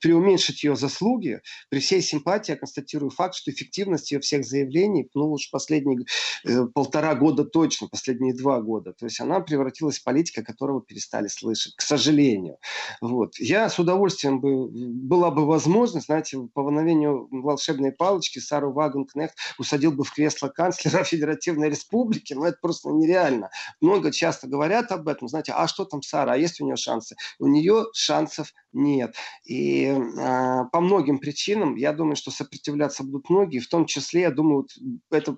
[0.00, 1.42] преуменьшить ее заслуги.
[1.68, 6.06] При всей симпатии я констатирую факт, что эффективность ее всех заявлений, ну уж последние
[6.44, 8.94] э, полтора года точно, последние два года.
[8.94, 11.74] То есть она превратилась в политика, которого перестали слышать.
[11.76, 12.56] К сожалению.
[13.02, 13.38] Вот.
[13.38, 19.92] Я с удовольствием бы, была бы возможность, знаете, по мановению волшебной палочки Сару Вагенкнехт усадил
[19.92, 23.50] бы в кресло канцлера Федерации федеративной республики, ну это просто нереально.
[23.80, 27.16] Много часто говорят об этом, знаете, а что там Сара, а есть у нее шансы?
[27.38, 29.14] У нее шансов нет.
[29.44, 34.30] И э, по многим причинам, я думаю, что сопротивляться будут многие, в том числе, я
[34.30, 34.70] думаю, вот
[35.10, 35.36] это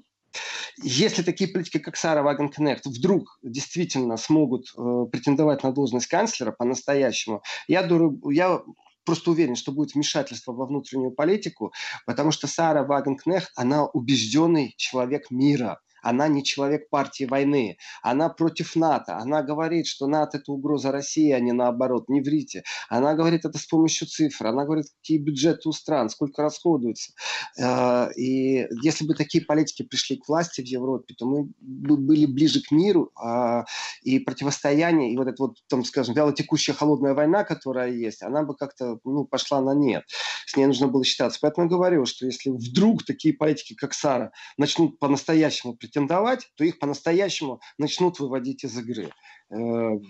[0.82, 7.42] если такие политики, как Сара Вагенкнехт, вдруг действительно смогут э, претендовать на должность канцлера по-настоящему,
[7.68, 7.88] я,
[8.30, 8.60] я
[9.06, 11.72] просто уверен, что будет вмешательство во внутреннюю политику,
[12.04, 17.78] потому что Сара Вагенкнехт, она убежденный человек мира– Она не человек партии войны.
[18.02, 19.16] Она против НАТО.
[19.16, 22.08] Она говорит, что НАТО это угроза России, а не наоборот.
[22.08, 22.62] Не врите.
[22.88, 24.46] Она говорит это с помощью цифр.
[24.46, 27.12] Она говорит, какие бюджеты у стран, сколько расходуется.
[27.58, 32.60] Э, и если бы такие политики пришли к власти в Европе, то мы были ближе
[32.62, 33.64] к миру а,
[34.02, 38.54] и противостояние, и вот эта вот, там, скажем, вялотекущая холодная война, которая есть, она бы
[38.54, 40.04] как-то ну, пошла на нет.
[40.46, 41.38] С ней нужно было считаться.
[41.40, 46.78] Поэтому я говорю, что если вдруг такие политики, как Сара, начнут по-настоящему претендовать, то их
[46.78, 49.12] по-настоящему начнут выводить из игры.
[49.50, 49.54] Э,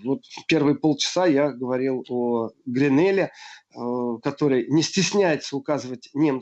[0.03, 3.31] вот первые полчаса я говорил о Гринеле,
[3.73, 3.79] э,
[4.23, 6.41] который не стесняется указывать нем,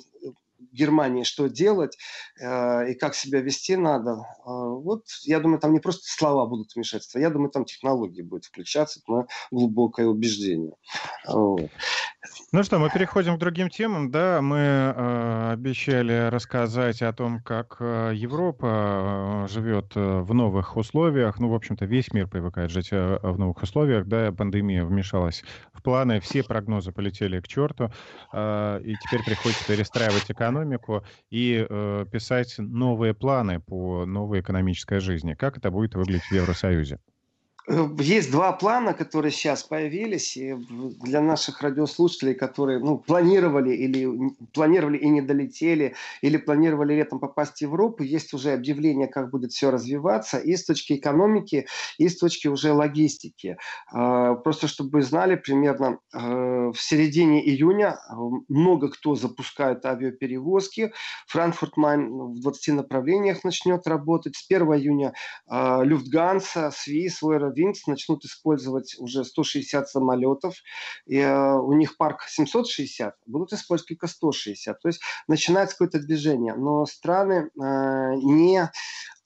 [0.72, 1.98] Германии, что делать
[2.40, 4.12] э, и как себя вести надо.
[4.12, 8.46] Э, вот, я думаю, там не просто слова будут вмешаться, я думаю, там технологии будут
[8.46, 10.74] включаться, это мое глубокое убеждение.
[12.52, 14.10] Ну что, мы переходим к другим темам.
[14.10, 20.76] Да, мы э, обещали рассказать о том, как э, Европа э, живет э, в новых
[20.76, 21.40] условиях.
[21.40, 24.08] Ну, в общем-то, весь мир привыкает жить в новых условиях.
[24.08, 27.92] Да, пандемия вмешалась в планы, все прогнозы полетели к черту,
[28.34, 30.45] э, и теперь приходится перестраивать экономику
[31.30, 35.34] и э, писать новые планы по новой экономической жизни.
[35.34, 37.00] Как это будет выглядеть в Евросоюзе?
[37.68, 40.56] Э, есть два плана, которые сейчас появились и
[41.04, 44.08] для наших радиослушателей, которые ну, планировали или
[44.54, 48.04] планировали и не долетели, или планировали летом попасть в Европу.
[48.04, 52.72] Есть уже объявление, как будет все развиваться и с точки экономики, и с точки уже
[52.72, 53.58] логистики.
[53.92, 58.14] А, просто чтобы вы знали, примерно э, в середине июня э,
[58.48, 60.94] много кто запускает авиаперевозки.
[61.28, 64.36] Франкфурт Майн в 20 направлениях начнет работать.
[64.36, 65.14] С 1 июня
[65.50, 67.22] Люфтганса, Свис,
[67.56, 70.56] Wings начнут использовать уже 160 самолетов,
[71.06, 74.82] и э, у них парк 760, будут использовать только 160.
[74.82, 76.56] То есть начинается какое-то движение.
[76.56, 78.70] Но страны э, не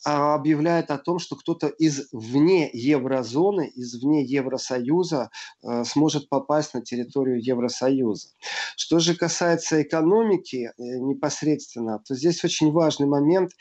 [0.03, 5.29] объявляет о том, что кто-то из вне еврозоны, из вне Евросоюза
[5.63, 8.29] э, сможет попасть на территорию Евросоюза.
[8.77, 13.51] Что же касается экономики э, непосредственно, то здесь очень важный момент.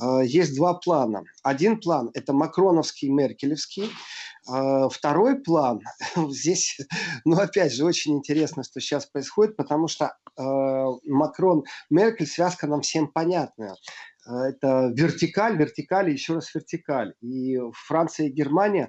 [0.00, 1.24] Э, есть два плана.
[1.42, 3.90] Один план– это макроновский, меркелевский.
[4.90, 5.82] Второй план,
[6.30, 6.76] здесь,
[7.24, 13.06] ну опять же, очень интересно, что сейчас происходит, потому что Макрон, Меркель, связка нам всем
[13.06, 13.76] понятная.
[14.24, 17.14] А, это вертикаль, вертикаль еще раз вертикаль.
[17.20, 18.88] И Франция и Германия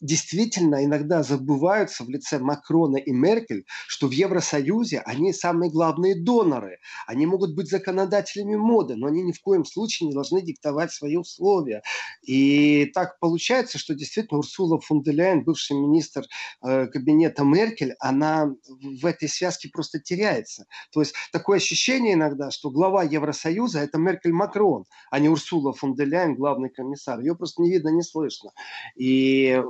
[0.00, 6.78] действительно иногда забываются в лице Макрона и Меркель, что в Евросоюзе они самые главные доноры.
[7.06, 11.16] Они могут быть законодателями моды, но они ни в коем случае не должны диктовать свои
[11.16, 11.82] условия.
[12.22, 16.24] И так получается, что действительно Урсула фон де Ляйен, бывший министр
[16.62, 20.66] э, кабинета Меркель, она в этой связке просто теряется.
[20.92, 25.94] То есть такое ощущение иногда, что глава Евросоюза это Меркель Макрон, а не Урсула фон
[25.94, 27.20] де Ляйен, главный комиссар.
[27.20, 28.50] Ее просто не видно, не слышно.
[28.96, 29.62] И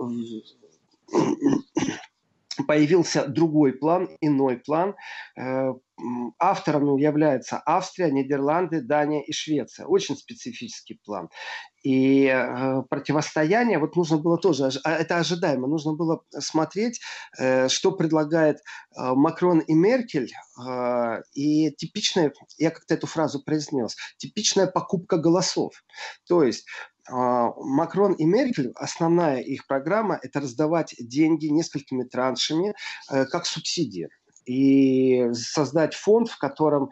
[2.66, 4.94] появился другой план, иной план.
[5.38, 5.72] Э,
[6.38, 9.86] авторами являются Австрия, Нидерланды, Дания и Швеция.
[9.86, 11.28] Очень специфический план.
[11.82, 17.00] И э, противостояние, вот нужно было тоже, а, это ожидаемо, нужно было смотреть,
[17.38, 18.58] э, что предлагает
[18.96, 20.32] Макрон и Меркель.
[21.34, 25.72] И типичная, я как-то эту фразу произнес, типичная покупка голосов.
[26.26, 26.66] То есть
[27.08, 32.74] Макрон и Меркель, основная их программа– это раздавать деньги несколькими траншами,
[33.10, 34.08] э, как субсидии.
[34.44, 36.90] И создать фонд, в котором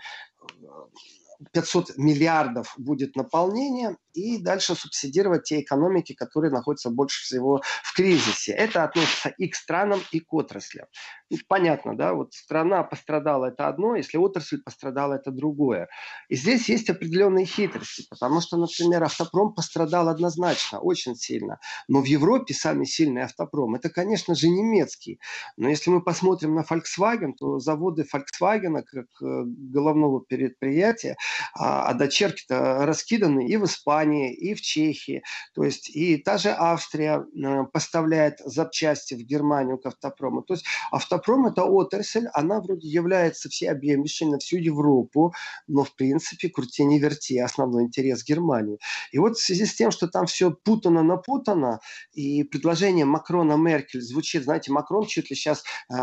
[1.53, 8.53] 500 миллиардов будет наполнение, и дальше субсидировать те экономики, которые находятся больше всего в кризисе.
[8.53, 10.87] Это относится и к странам, и к отраслям.
[11.31, 15.88] И понятно, да, вот страна пострадала, это одно, если отрасль пострадала, это другое.
[16.29, 21.59] И здесь есть определенные хитрости, потому что, например, автопром пострадал однозначно, очень сильно.
[21.88, 25.18] Но в Европе самый сильный автопром, это, конечно же, немецкий.
[25.57, 31.16] Но если мы посмотрим на Volkswagen, то заводы Volkswagen, как э, головного предприятия,
[31.55, 35.22] а, а дочерки-то раскиданы и в Испании, и в Чехии.
[35.54, 40.42] То есть и та же Австрия э, поставляет запчасти в Германию к автопрому.
[40.42, 45.32] То есть автопром– это отрасль, она вроде является всеобъемлющей на всю Европу,
[45.66, 48.78] но в принципе, крути не верти, основной интерес Германии.
[49.12, 51.80] И вот в связи с тем, что там все путано-напутано,
[52.12, 55.94] и предложение Макрона Меркель звучит, знаете, Макрон чуть ли сейчас э,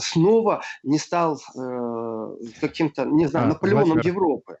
[0.00, 4.58] снова не стал э, каким-то, не знаю, а, Наполеоном Владимир, Европы.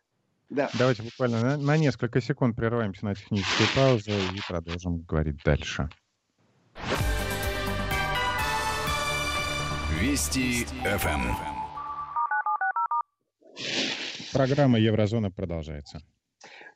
[0.50, 0.68] Да.
[0.76, 5.88] Давайте буквально на, на несколько секунд прерываемся на техническую паузу и продолжим говорить дальше.
[10.00, 11.34] Вести ФМ.
[14.32, 16.00] Программа Еврозона продолжается.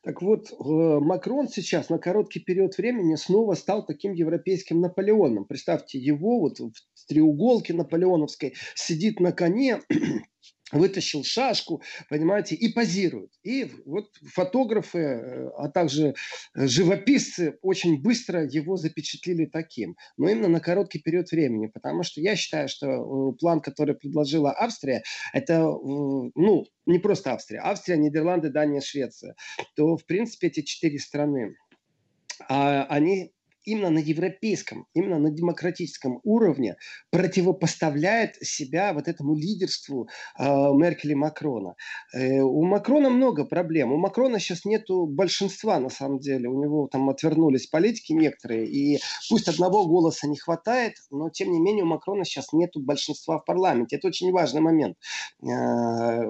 [0.03, 0.55] Так вот, э,
[1.01, 5.47] Макрон сейчас на короткий период времени снова стал таким европейским Наполеоном.
[5.47, 9.81] Представьте, его вот в треуголке наполеоновской сидит на коне,
[10.73, 13.31] вытащил шашку, понимаете, и позирует.
[13.43, 16.15] И вот фотографы, э, а также
[16.55, 19.97] живописцы очень быстро его запечатлели таким.
[20.17, 24.53] Но именно на короткий период времени, потому что я считаю, что э, план, который предложила
[24.53, 25.03] Австрия,
[25.33, 29.37] это, ну, не просто Австрия, Австрия, Нидерланды, Дания, Швеция,
[29.77, 31.57] то, в принципе, эти четыре страны,
[32.49, 33.34] а, они
[33.65, 36.77] именно на европейском, именно на демократическом уровне
[37.11, 40.09] противопоставляет себя вот этому лидерству
[40.39, 41.75] э, Меркель и Макрона.
[42.13, 43.93] Э, у Макрона много проблем.
[43.93, 46.49] У Макрона сейчас нету большинства, на самом деле.
[46.49, 51.61] У него там отвернулись политики некоторые, и пусть одного голоса не хватает, но тем не
[51.61, 53.97] менее у Макрона сейчас нету большинства в парламенте.
[53.97, 54.97] Это очень важный момент.
[55.43, 56.29] Э,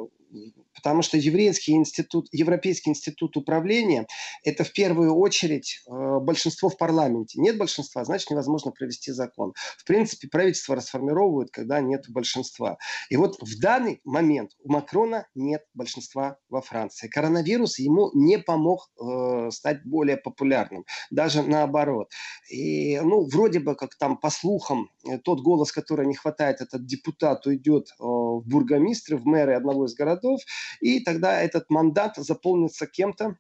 [0.85, 4.07] потому что еврейский институт, Европейский институт управления–
[4.45, 7.41] это в первую очередь э, большинство в парламенте.
[7.41, 9.55] Нет большинства, значит невозможно провести закон.
[9.79, 12.77] В принципе, правительство расформировывают, когда нет большинства.
[13.09, 17.09] И вот в данный момент у Макрона нет большинства во Франции.
[17.09, 22.11] Коронавирус ему не помог э, стать более популярным, даже наоборот.
[22.51, 26.85] И, ну, вроде бы, как там по слухам, э, тот голос, который не хватает, этот
[26.85, 28.05] депутат уйдет э,
[28.41, 30.41] в бургомистры, в мэры одного из городов,
[30.81, 33.37] и тогда этот мандат заполнится кем-то,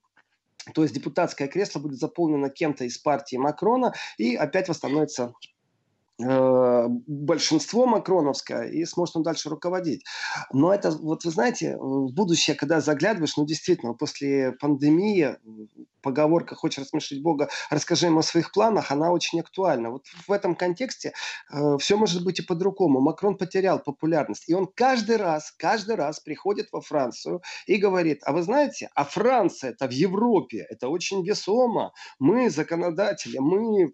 [0.74, 5.34] то есть депутатское кресло будет заполнено кем-то из партии Макрона, и опять восстановится
[6.18, 10.04] большинство макроновское, и сможет он дальше руководить.
[10.52, 15.36] Но это, вот вы знаете, в будущее, когда заглядываешь, ну, действительно, после пандемии
[16.02, 19.90] поговорка «хочешь рассмешить Бога, расскажи ему о своих планах», она очень актуальна.
[19.90, 21.14] Вот в этом контексте
[21.50, 23.00] э, все может быть и по-другому.
[23.00, 28.32] Макрон потерял популярность, и он каждый раз, каждый раз приходит во Францию и говорит, а
[28.32, 33.92] вы знаете, а Франция это в Европе, это очень весомо, мы законодатели, мы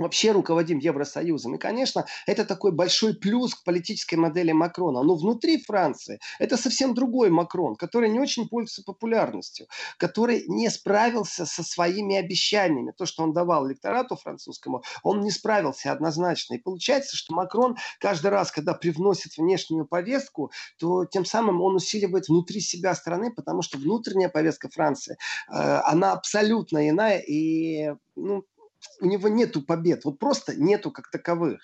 [0.00, 1.54] вообще руководим Евросоюзом.
[1.54, 5.02] И, конечно, это такой большой плюс к политической модели Макрона.
[5.02, 9.66] Но внутри Франции это совсем другой Макрон, который не очень пользуется популярностью,
[9.98, 12.92] который не справился со своими обещаниями.
[12.96, 16.54] То, что он давал электорату французскому, он не справился однозначно.
[16.54, 22.28] И получается, что Макрон каждый раз, когда привносит внешнюю повестку, то тем самым он усиливает
[22.28, 25.16] внутри себя страны, потому что внутренняя повестка Франции,
[25.48, 27.18] э, она абсолютно иная.
[27.18, 28.44] И ну,
[29.00, 31.60] у него нету побед, вот просто нету как таковых.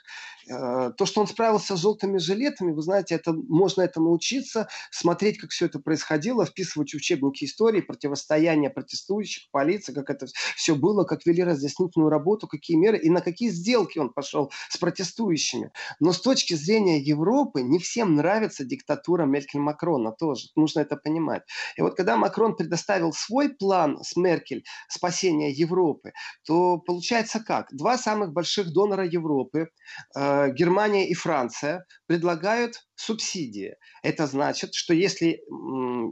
[0.48, 5.38] Э, то, что он справился с желтыми жилетами, вы знаете, это, можно этому учиться, смотреть,
[5.38, 11.04] как все это происходило, вписывать в учебники истории, противостояние протестующих, полиции, как это все было,
[11.04, 15.72] как вели разъяснительную работу, какие меры и на какие сделки он пошел с протестующими.
[16.00, 20.48] Но с точки зрения Европы не всем нравится диктатура Меркель Макрона тоже.
[20.54, 21.42] Нужно это понимать.
[21.76, 26.12] И вот когда Макрон предоставил свой план с Меркель спасения Европы,
[26.44, 27.68] то получается как?
[27.72, 29.68] Два самых больших донора Европы
[30.16, 33.76] э, Германия и Франция предлагают субсидии.
[34.02, 35.42] Это значит, что если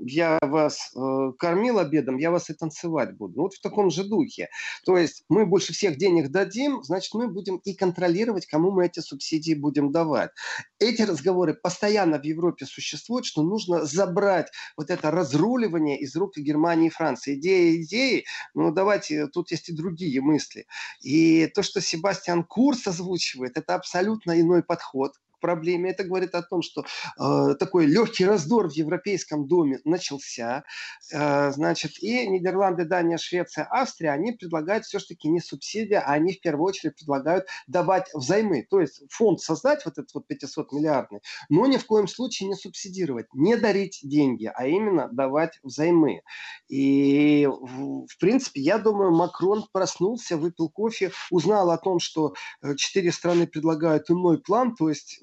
[0.05, 3.43] я вас э, кормил обедом, я вас и танцевать буду.
[3.43, 4.49] Вот в таком же духе.
[4.85, 9.01] То есть мы больше всех денег дадим, значит мы будем и контролировать, кому мы эти
[9.01, 10.31] субсидии будем давать.
[10.79, 16.89] Эти разговоры постоянно в Европе существуют, что нужно забрать вот это разруливание из рук Германии
[16.89, 17.35] и Франции.
[17.37, 18.25] Идея идеи,
[18.55, 20.67] ну давайте, тут есть и другие мысли.
[21.03, 25.13] И то, что Себастьян Курс озвучивает, это абсолютно иной подход
[25.45, 25.91] проблеме.
[25.91, 30.65] Это говорит о том, что э, такой легкий раздор в Европейском доме начался.
[31.13, 36.41] Э, значит, и Нидерланды, Дания, Швеция, Австрия, они предлагают все-таки не субсидия, а они в
[36.41, 38.67] первую очередь предлагают давать взаймы.
[38.71, 41.21] То есть фонд создать, вот этот вот 500 миллиардный,
[41.51, 46.23] но ни в коем случае не субсидировать, не дарить деньги, а именно давать взаймы.
[46.71, 52.33] И, в принципе, я думаю, Макрон проснулся, выпил кофе, узнал о том, что
[52.63, 55.19] э, четыре страны предлагают иной план, то есть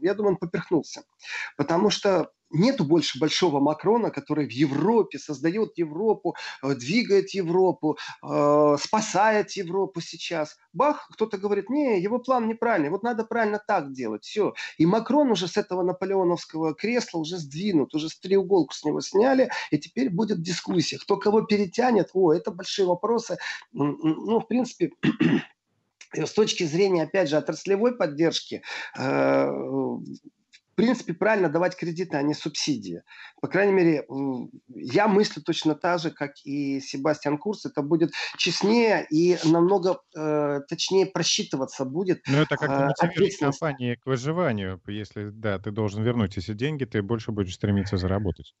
[0.00, 1.02] я думаю, он поперхнулся.
[1.56, 8.76] Потому что нету больше большого Макрона, который в Европе создает Европу, э, двигает Европу, э,
[8.80, 10.56] спасает Европу сейчас.
[10.72, 14.54] Бах, кто-то говорит, не, его план неправильный, вот надо правильно так делать, все.
[14.78, 19.50] И Макрон уже с этого наполеоновского кресла уже сдвинут, уже с треуголку с него сняли,
[19.70, 23.38] и теперь будет дискуссия, кто кого перетянет, о, это большие вопросы.
[23.72, 24.90] Ну, в принципе,
[26.14, 28.62] с точки зрения, опять же, отраслевой поддержки,
[28.98, 30.02] э, в
[30.74, 33.02] принципе, правильно давать кредиты, а не субсидии.
[33.40, 34.06] По крайней мере,
[34.68, 37.66] я мыслю точно так же, как и Себастьян Курс.
[37.66, 42.22] Это будет честнее и намного э, точнее просчитываться будет.
[42.28, 44.80] Ну, это как э, мотивирует компании к выживанию.
[44.86, 48.54] Если, да, ты должен вернуть эти деньги, ты больше будешь стремиться заработать.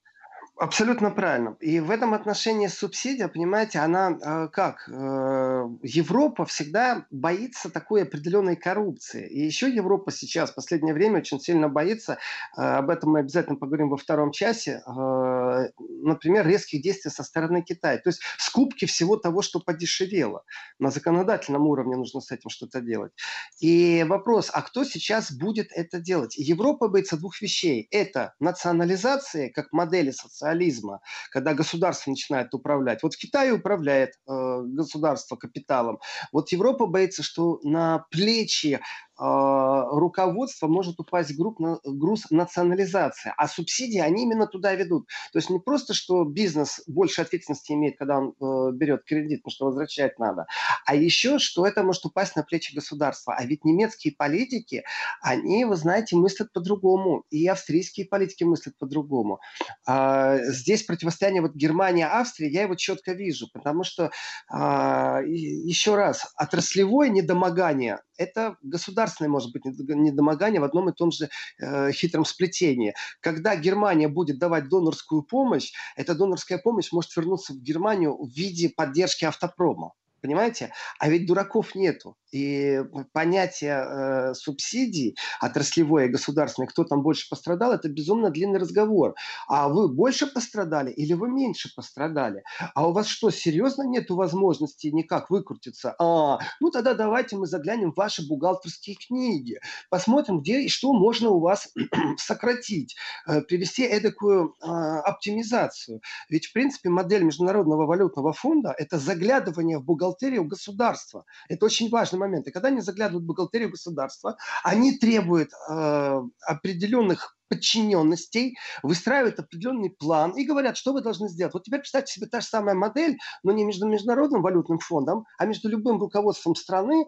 [0.58, 1.56] Абсолютно правильно.
[1.60, 4.88] И в этом отношении субсидия, понимаете, она э, как?
[4.88, 9.28] Э, Европа всегда боится такой определенной коррупции.
[9.28, 12.18] И еще Европа сейчас в последнее время очень сильно боится,
[12.56, 15.68] э, об этом мы обязательно поговорим во втором часе, э,
[16.02, 17.98] например, резких действий со стороны Китая.
[17.98, 20.42] То есть скупки всего того, что подешевело.
[20.80, 23.12] На законодательном уровне нужно с этим что-то делать.
[23.60, 26.36] И вопрос, а кто сейчас будет это делать?
[26.36, 27.86] Европа боится двух вещей.
[27.92, 33.02] Это национализация, как модели социальной социализма, когда государство начинает управлять.
[33.02, 35.98] Вот в Китае управляет э, государство капиталом.
[36.32, 38.80] Вот Европа боится, что на плечи
[39.18, 43.32] руководство может упасть груз, груз национализации.
[43.36, 45.08] А субсидии, они именно туда ведут.
[45.32, 49.52] То есть не просто, что бизнес больше ответственности имеет, когда он э, берет кредит, потому
[49.52, 50.46] что возвращать надо,
[50.86, 53.34] а еще, что это может упасть на плечи государства.
[53.36, 54.84] А ведь немецкие политики,
[55.20, 57.24] они, вы знаете, мыслят по-другому.
[57.30, 59.40] И австрийские политики мыслят по-другому.
[59.86, 64.10] А, здесь противостояние вот Германия-Австрия, я его четко вижу, потому что,
[64.50, 71.10] а, еще раз, отраслевое недомогание– это государство государственное, может быть, недомогание в одном и том
[71.10, 71.28] же
[71.58, 72.94] э, хитром сплетении.
[73.20, 78.68] Когда Германия будет давать донорскую помощь, эта донорская помощь может вернуться в Германию в виде
[78.68, 79.92] поддержки автопрома.
[80.20, 80.72] Понимаете?
[80.98, 82.16] А ведь дураков нету.
[82.30, 89.14] И понятие э, субсидий, отраслевое и государственное, кто там больше пострадал, это безумно длинный разговор.
[89.48, 92.42] А вы больше пострадали или вы меньше пострадали?
[92.74, 95.94] А у вас что, серьезно нету возможности никак выкрутиться?
[95.98, 99.58] А, ну тогда давайте мы заглянем в ваши бухгалтерские книги,
[99.88, 101.72] посмотрим, где и что можно у вас
[102.18, 102.96] сократить,
[103.26, 106.02] э, привести эдакую э, оптимизацию.
[106.28, 111.24] Ведь, в принципе, модель Международного валютного фонда– это заглядывание в бухгалтерию государства.
[111.48, 112.46] Это очень важный момент.
[112.46, 120.32] И когда они заглядывают в бухгалтерию государства, они требуют э, определенных подчиненностей, выстраивают определенный план
[120.32, 121.54] и говорят, что вы должны сделать.
[121.54, 125.46] Вот теперь представьте себе та же самая модель, но не между Международным валютным фондом, а
[125.46, 127.06] между любым руководством страны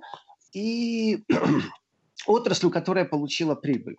[0.54, 1.24] и
[2.26, 3.96] отраслью, которая получила прибыль.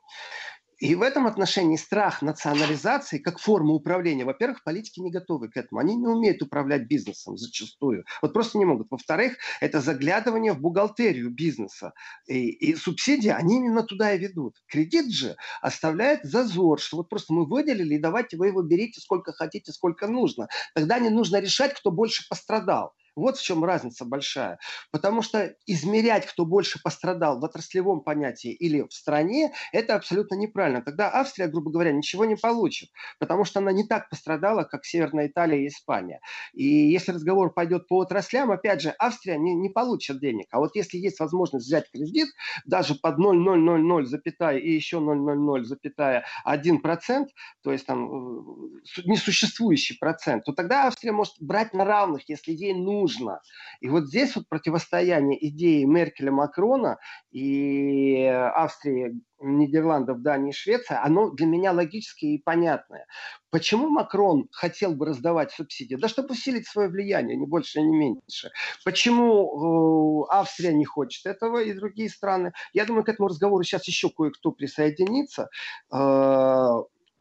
[0.82, 5.80] И в этом отношении страх национализации как формы управления, во-первых, политики не готовы к этому.
[5.80, 8.04] Они не умеют управлять бизнесом зачастую.
[8.24, 8.88] Вот просто не могут.
[8.90, 11.94] Во-вторых, это заглядывание в бухгалтерию бизнеса.
[12.26, 14.56] И, и субсидии, они именно туда и ведут.
[14.68, 19.34] Кредит же оставляет зазор, что вот просто мы выделили, и давайте вы его берите сколько
[19.34, 20.48] хотите, сколько нужно.
[20.74, 22.96] Тогда не нужно решать, кто больше пострадал.
[23.16, 24.57] Вот в чем разница большая.
[24.91, 30.82] Потому что измерять, кто больше пострадал в отраслевом понятии или в стране, это абсолютно неправильно.
[30.82, 32.89] Тогда Австрия, грубо говоря, ничего не получит,
[33.20, 36.22] потому что она не так пострадала, как Северная Италия и Испания.
[36.53, 40.47] И если разговор пойдет по отраслям, опять же, Австрия не, не получит денег.
[40.51, 42.30] А вот если есть возможность взять кредит,
[42.66, 47.28] даже под 0,000, запятая, и еще 0,00, запятая 1%,
[47.62, 52.74] то есть там э, несуществующий процент, то тогда Австрия может брать на равных, если ей
[52.74, 53.41] нужно нужно.
[53.80, 56.97] И вот здесь вот противостояние идеи Меркеля, Макрона
[57.32, 63.08] и Австрии, Нидерландов, Дании, Швеции, оно для меня логическое и понятное.
[63.49, 65.95] Почему Макрон хотел бы раздавать субсидии?
[65.95, 68.52] Да чтобы усилить свое влияние, не больше, не меньше.
[68.86, 72.54] Почему э, Австрия не хочет этого и другие страны?
[72.74, 75.49] Я думаю, к этому разговору сейчас еще кое-кто присоединится,
[75.91, 76.70] э,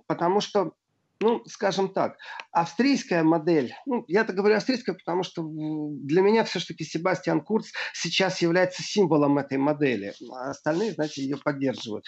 [0.06, 0.72] потому что
[1.20, 2.16] ну, скажем так,
[2.50, 8.82] австрийская модель, ну, я-то говорю австрийская, потому что для меня все-таки Себастьян Курц сейчас является
[8.82, 12.06] символом этой модели, а остальные, знаете, ее поддерживают.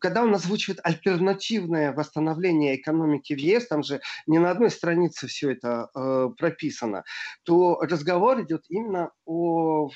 [0.00, 5.50] Когда он озвучивает альтернативное восстановление экономики в ЕС, там же не на одной странице все
[5.50, 7.02] это э, прописано,
[7.44, 9.90] то разговор идет именно о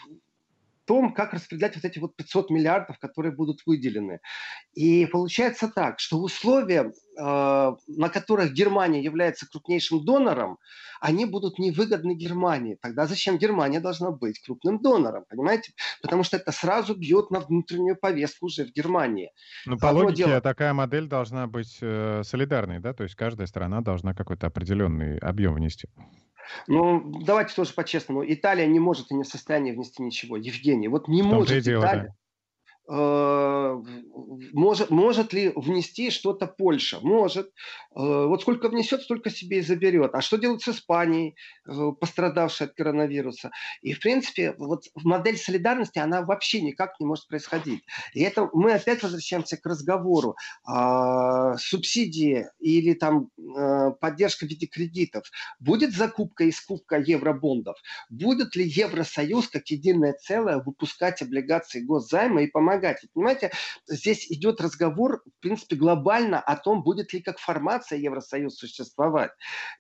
[0.87, 4.21] том, как распределять вот эти вот 500 миллиардов, которые будут выделены.
[4.75, 10.59] И получается так, что условия, э, на которых Германия является крупнейшим донором,
[11.01, 12.79] они будут невыгодны Германии.
[12.81, 15.73] Тогда зачем Германия должна быть крупным донором, понимаете?
[16.03, 19.31] Потому что это сразу бьет на внутреннюю повестку уже в Германии.
[19.67, 20.41] Ну, по Одно логике, дело...
[20.41, 22.95] такая модель должна быть э, солидарной, да?
[22.95, 25.89] То есть каждая страна должна какой-то определенный объем внести.
[26.67, 28.25] Ну, давайте тоже по-честному.
[28.27, 30.37] Италия не может и не в состоянии внести ничего.
[30.37, 32.03] Евгений, вот не может Италия.
[32.09, 32.15] Да.
[32.87, 33.83] Э,
[34.53, 36.99] может, может ли внести что-то Польша?
[37.01, 37.47] Может.
[37.47, 37.51] Э,
[37.95, 40.11] вот сколько внесет, столько себе и заберет.
[40.15, 41.35] А что делать с Испанией,
[41.67, 43.51] э, пострадавшей от коронавируса?
[43.81, 47.83] И, в принципе, вот модель солидарности, она вообще никак не может происходить.
[48.13, 50.37] И это мы опять возвращаемся к разговору.
[50.67, 53.29] А, субсидии или там
[54.01, 55.25] поддержка в виде кредитов.
[55.59, 57.77] Будет закупка и скупка евробондов?
[58.11, 63.05] Будет ли Евросоюз как единое целое выпускать облигации госзайма и помогать помогать.
[63.15, 63.51] Понимаете,
[63.87, 69.31] здесь идет разговор, в принципе, глобально о том, будет ли как формация Евросоюз существовать.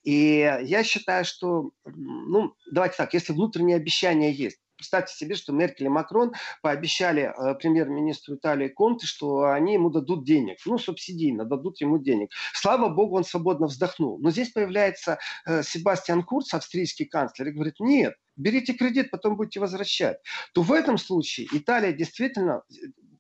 [0.02, 5.86] И я считаю, что, ну, давайте так, если внутренние обещания есть, Представьте себе, что Меркель
[5.86, 10.58] и Макрон пообещали э, премьер-министру Италии Конте, что они ему дадут денег.
[10.66, 12.30] Ну, субсидийно дадут ему денег.
[12.52, 14.18] Слава богу, он свободно вздохнул.
[14.18, 19.60] Но здесь появляется э, Себастьян Курц, австрийский канцлер, и говорит, нет, берите кредит, потом будете
[19.60, 20.18] возвращать.
[20.54, 22.62] То в этом случае Италия действительно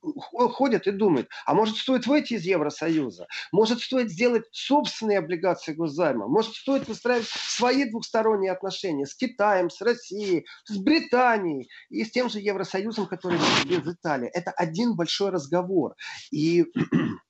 [0.04, 6.28] ходят и думают, а может стоит выйти из Евросоюза, может стоит сделать собственные облигации госзайма,
[6.28, 12.28] может стоит выстраивать свои двухсторонние отношения с Китаем, с Россией, с Британией и с тем
[12.28, 14.28] же Евросоюзом, который без Италии.
[14.28, 15.94] Это один большой разговор.
[16.30, 16.66] И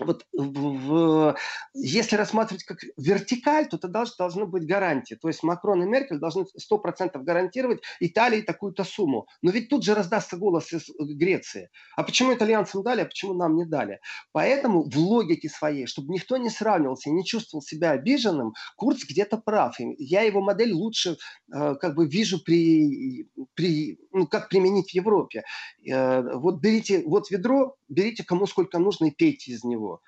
[0.00, 1.36] вот в,
[1.74, 5.14] если рассматривать как вертикаль, то это должно, быть гарантии.
[5.14, 9.26] То есть Макрон и Меркель должны 100% гарантировать Италии такую-то сумму.
[9.42, 11.70] Но ведь тут же раздастся голос из Греции.
[11.96, 14.00] А почему итальянцам дали, а почему нам не дали?
[14.32, 19.38] Поэтому в логике своей, чтобы никто не сравнивался и не чувствовал себя обиженным, Курц где-то
[19.38, 19.78] прав.
[19.80, 21.16] И я его модель лучше
[21.52, 25.42] э, как бы вижу при, при ну, как применить в Европе.
[25.86, 30.00] Э, вот берите вот ведро, берите кому сколько нужно и пейте из него.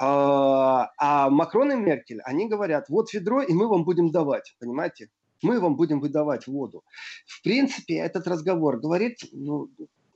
[0.00, 5.10] А, а Макрон и Меркель, они говорят, вот ведро, и мы вам будем давать, понимаете?
[5.42, 6.82] Мы вам будем выдавать воду.
[7.26, 9.68] В принципе, этот разговор говорит, ну,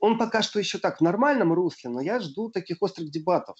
[0.03, 3.55] он пока что еще так в нормальном русле, но я жду таких острых дебатов.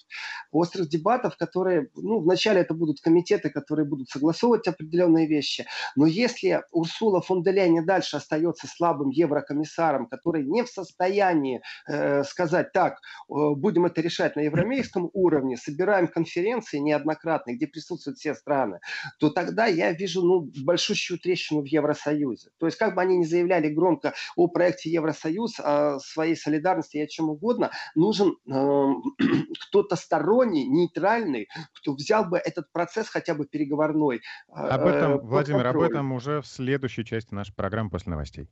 [0.52, 5.64] Острых дебатов, которые, ну, вначале это будут комитеты, которые будут согласовывать определенные вещи,
[5.96, 12.24] но если Урсула фон де Ляйне дальше остается слабым еврокомиссаром, который не в состоянии э,
[12.24, 18.34] сказать, так, э, будем это решать на европейском уровне, собираем конференции неоднократные, где присутствуют все
[18.34, 18.80] страны,
[19.18, 22.50] то тогда я вижу, ну, большущую трещину в Евросоюзе.
[22.58, 26.96] То есть, как бы они ни заявляли громко о проекте Евросоюз, о своей своей солидарности
[26.96, 28.92] и о чем угодно, нужен э,
[29.68, 34.20] кто-то сторонний, нейтральный, кто взял бы этот процесс хотя бы переговорной.
[34.48, 38.48] Об этом, э, Владимир, об этом уже в следующей части нашей программы после новостей.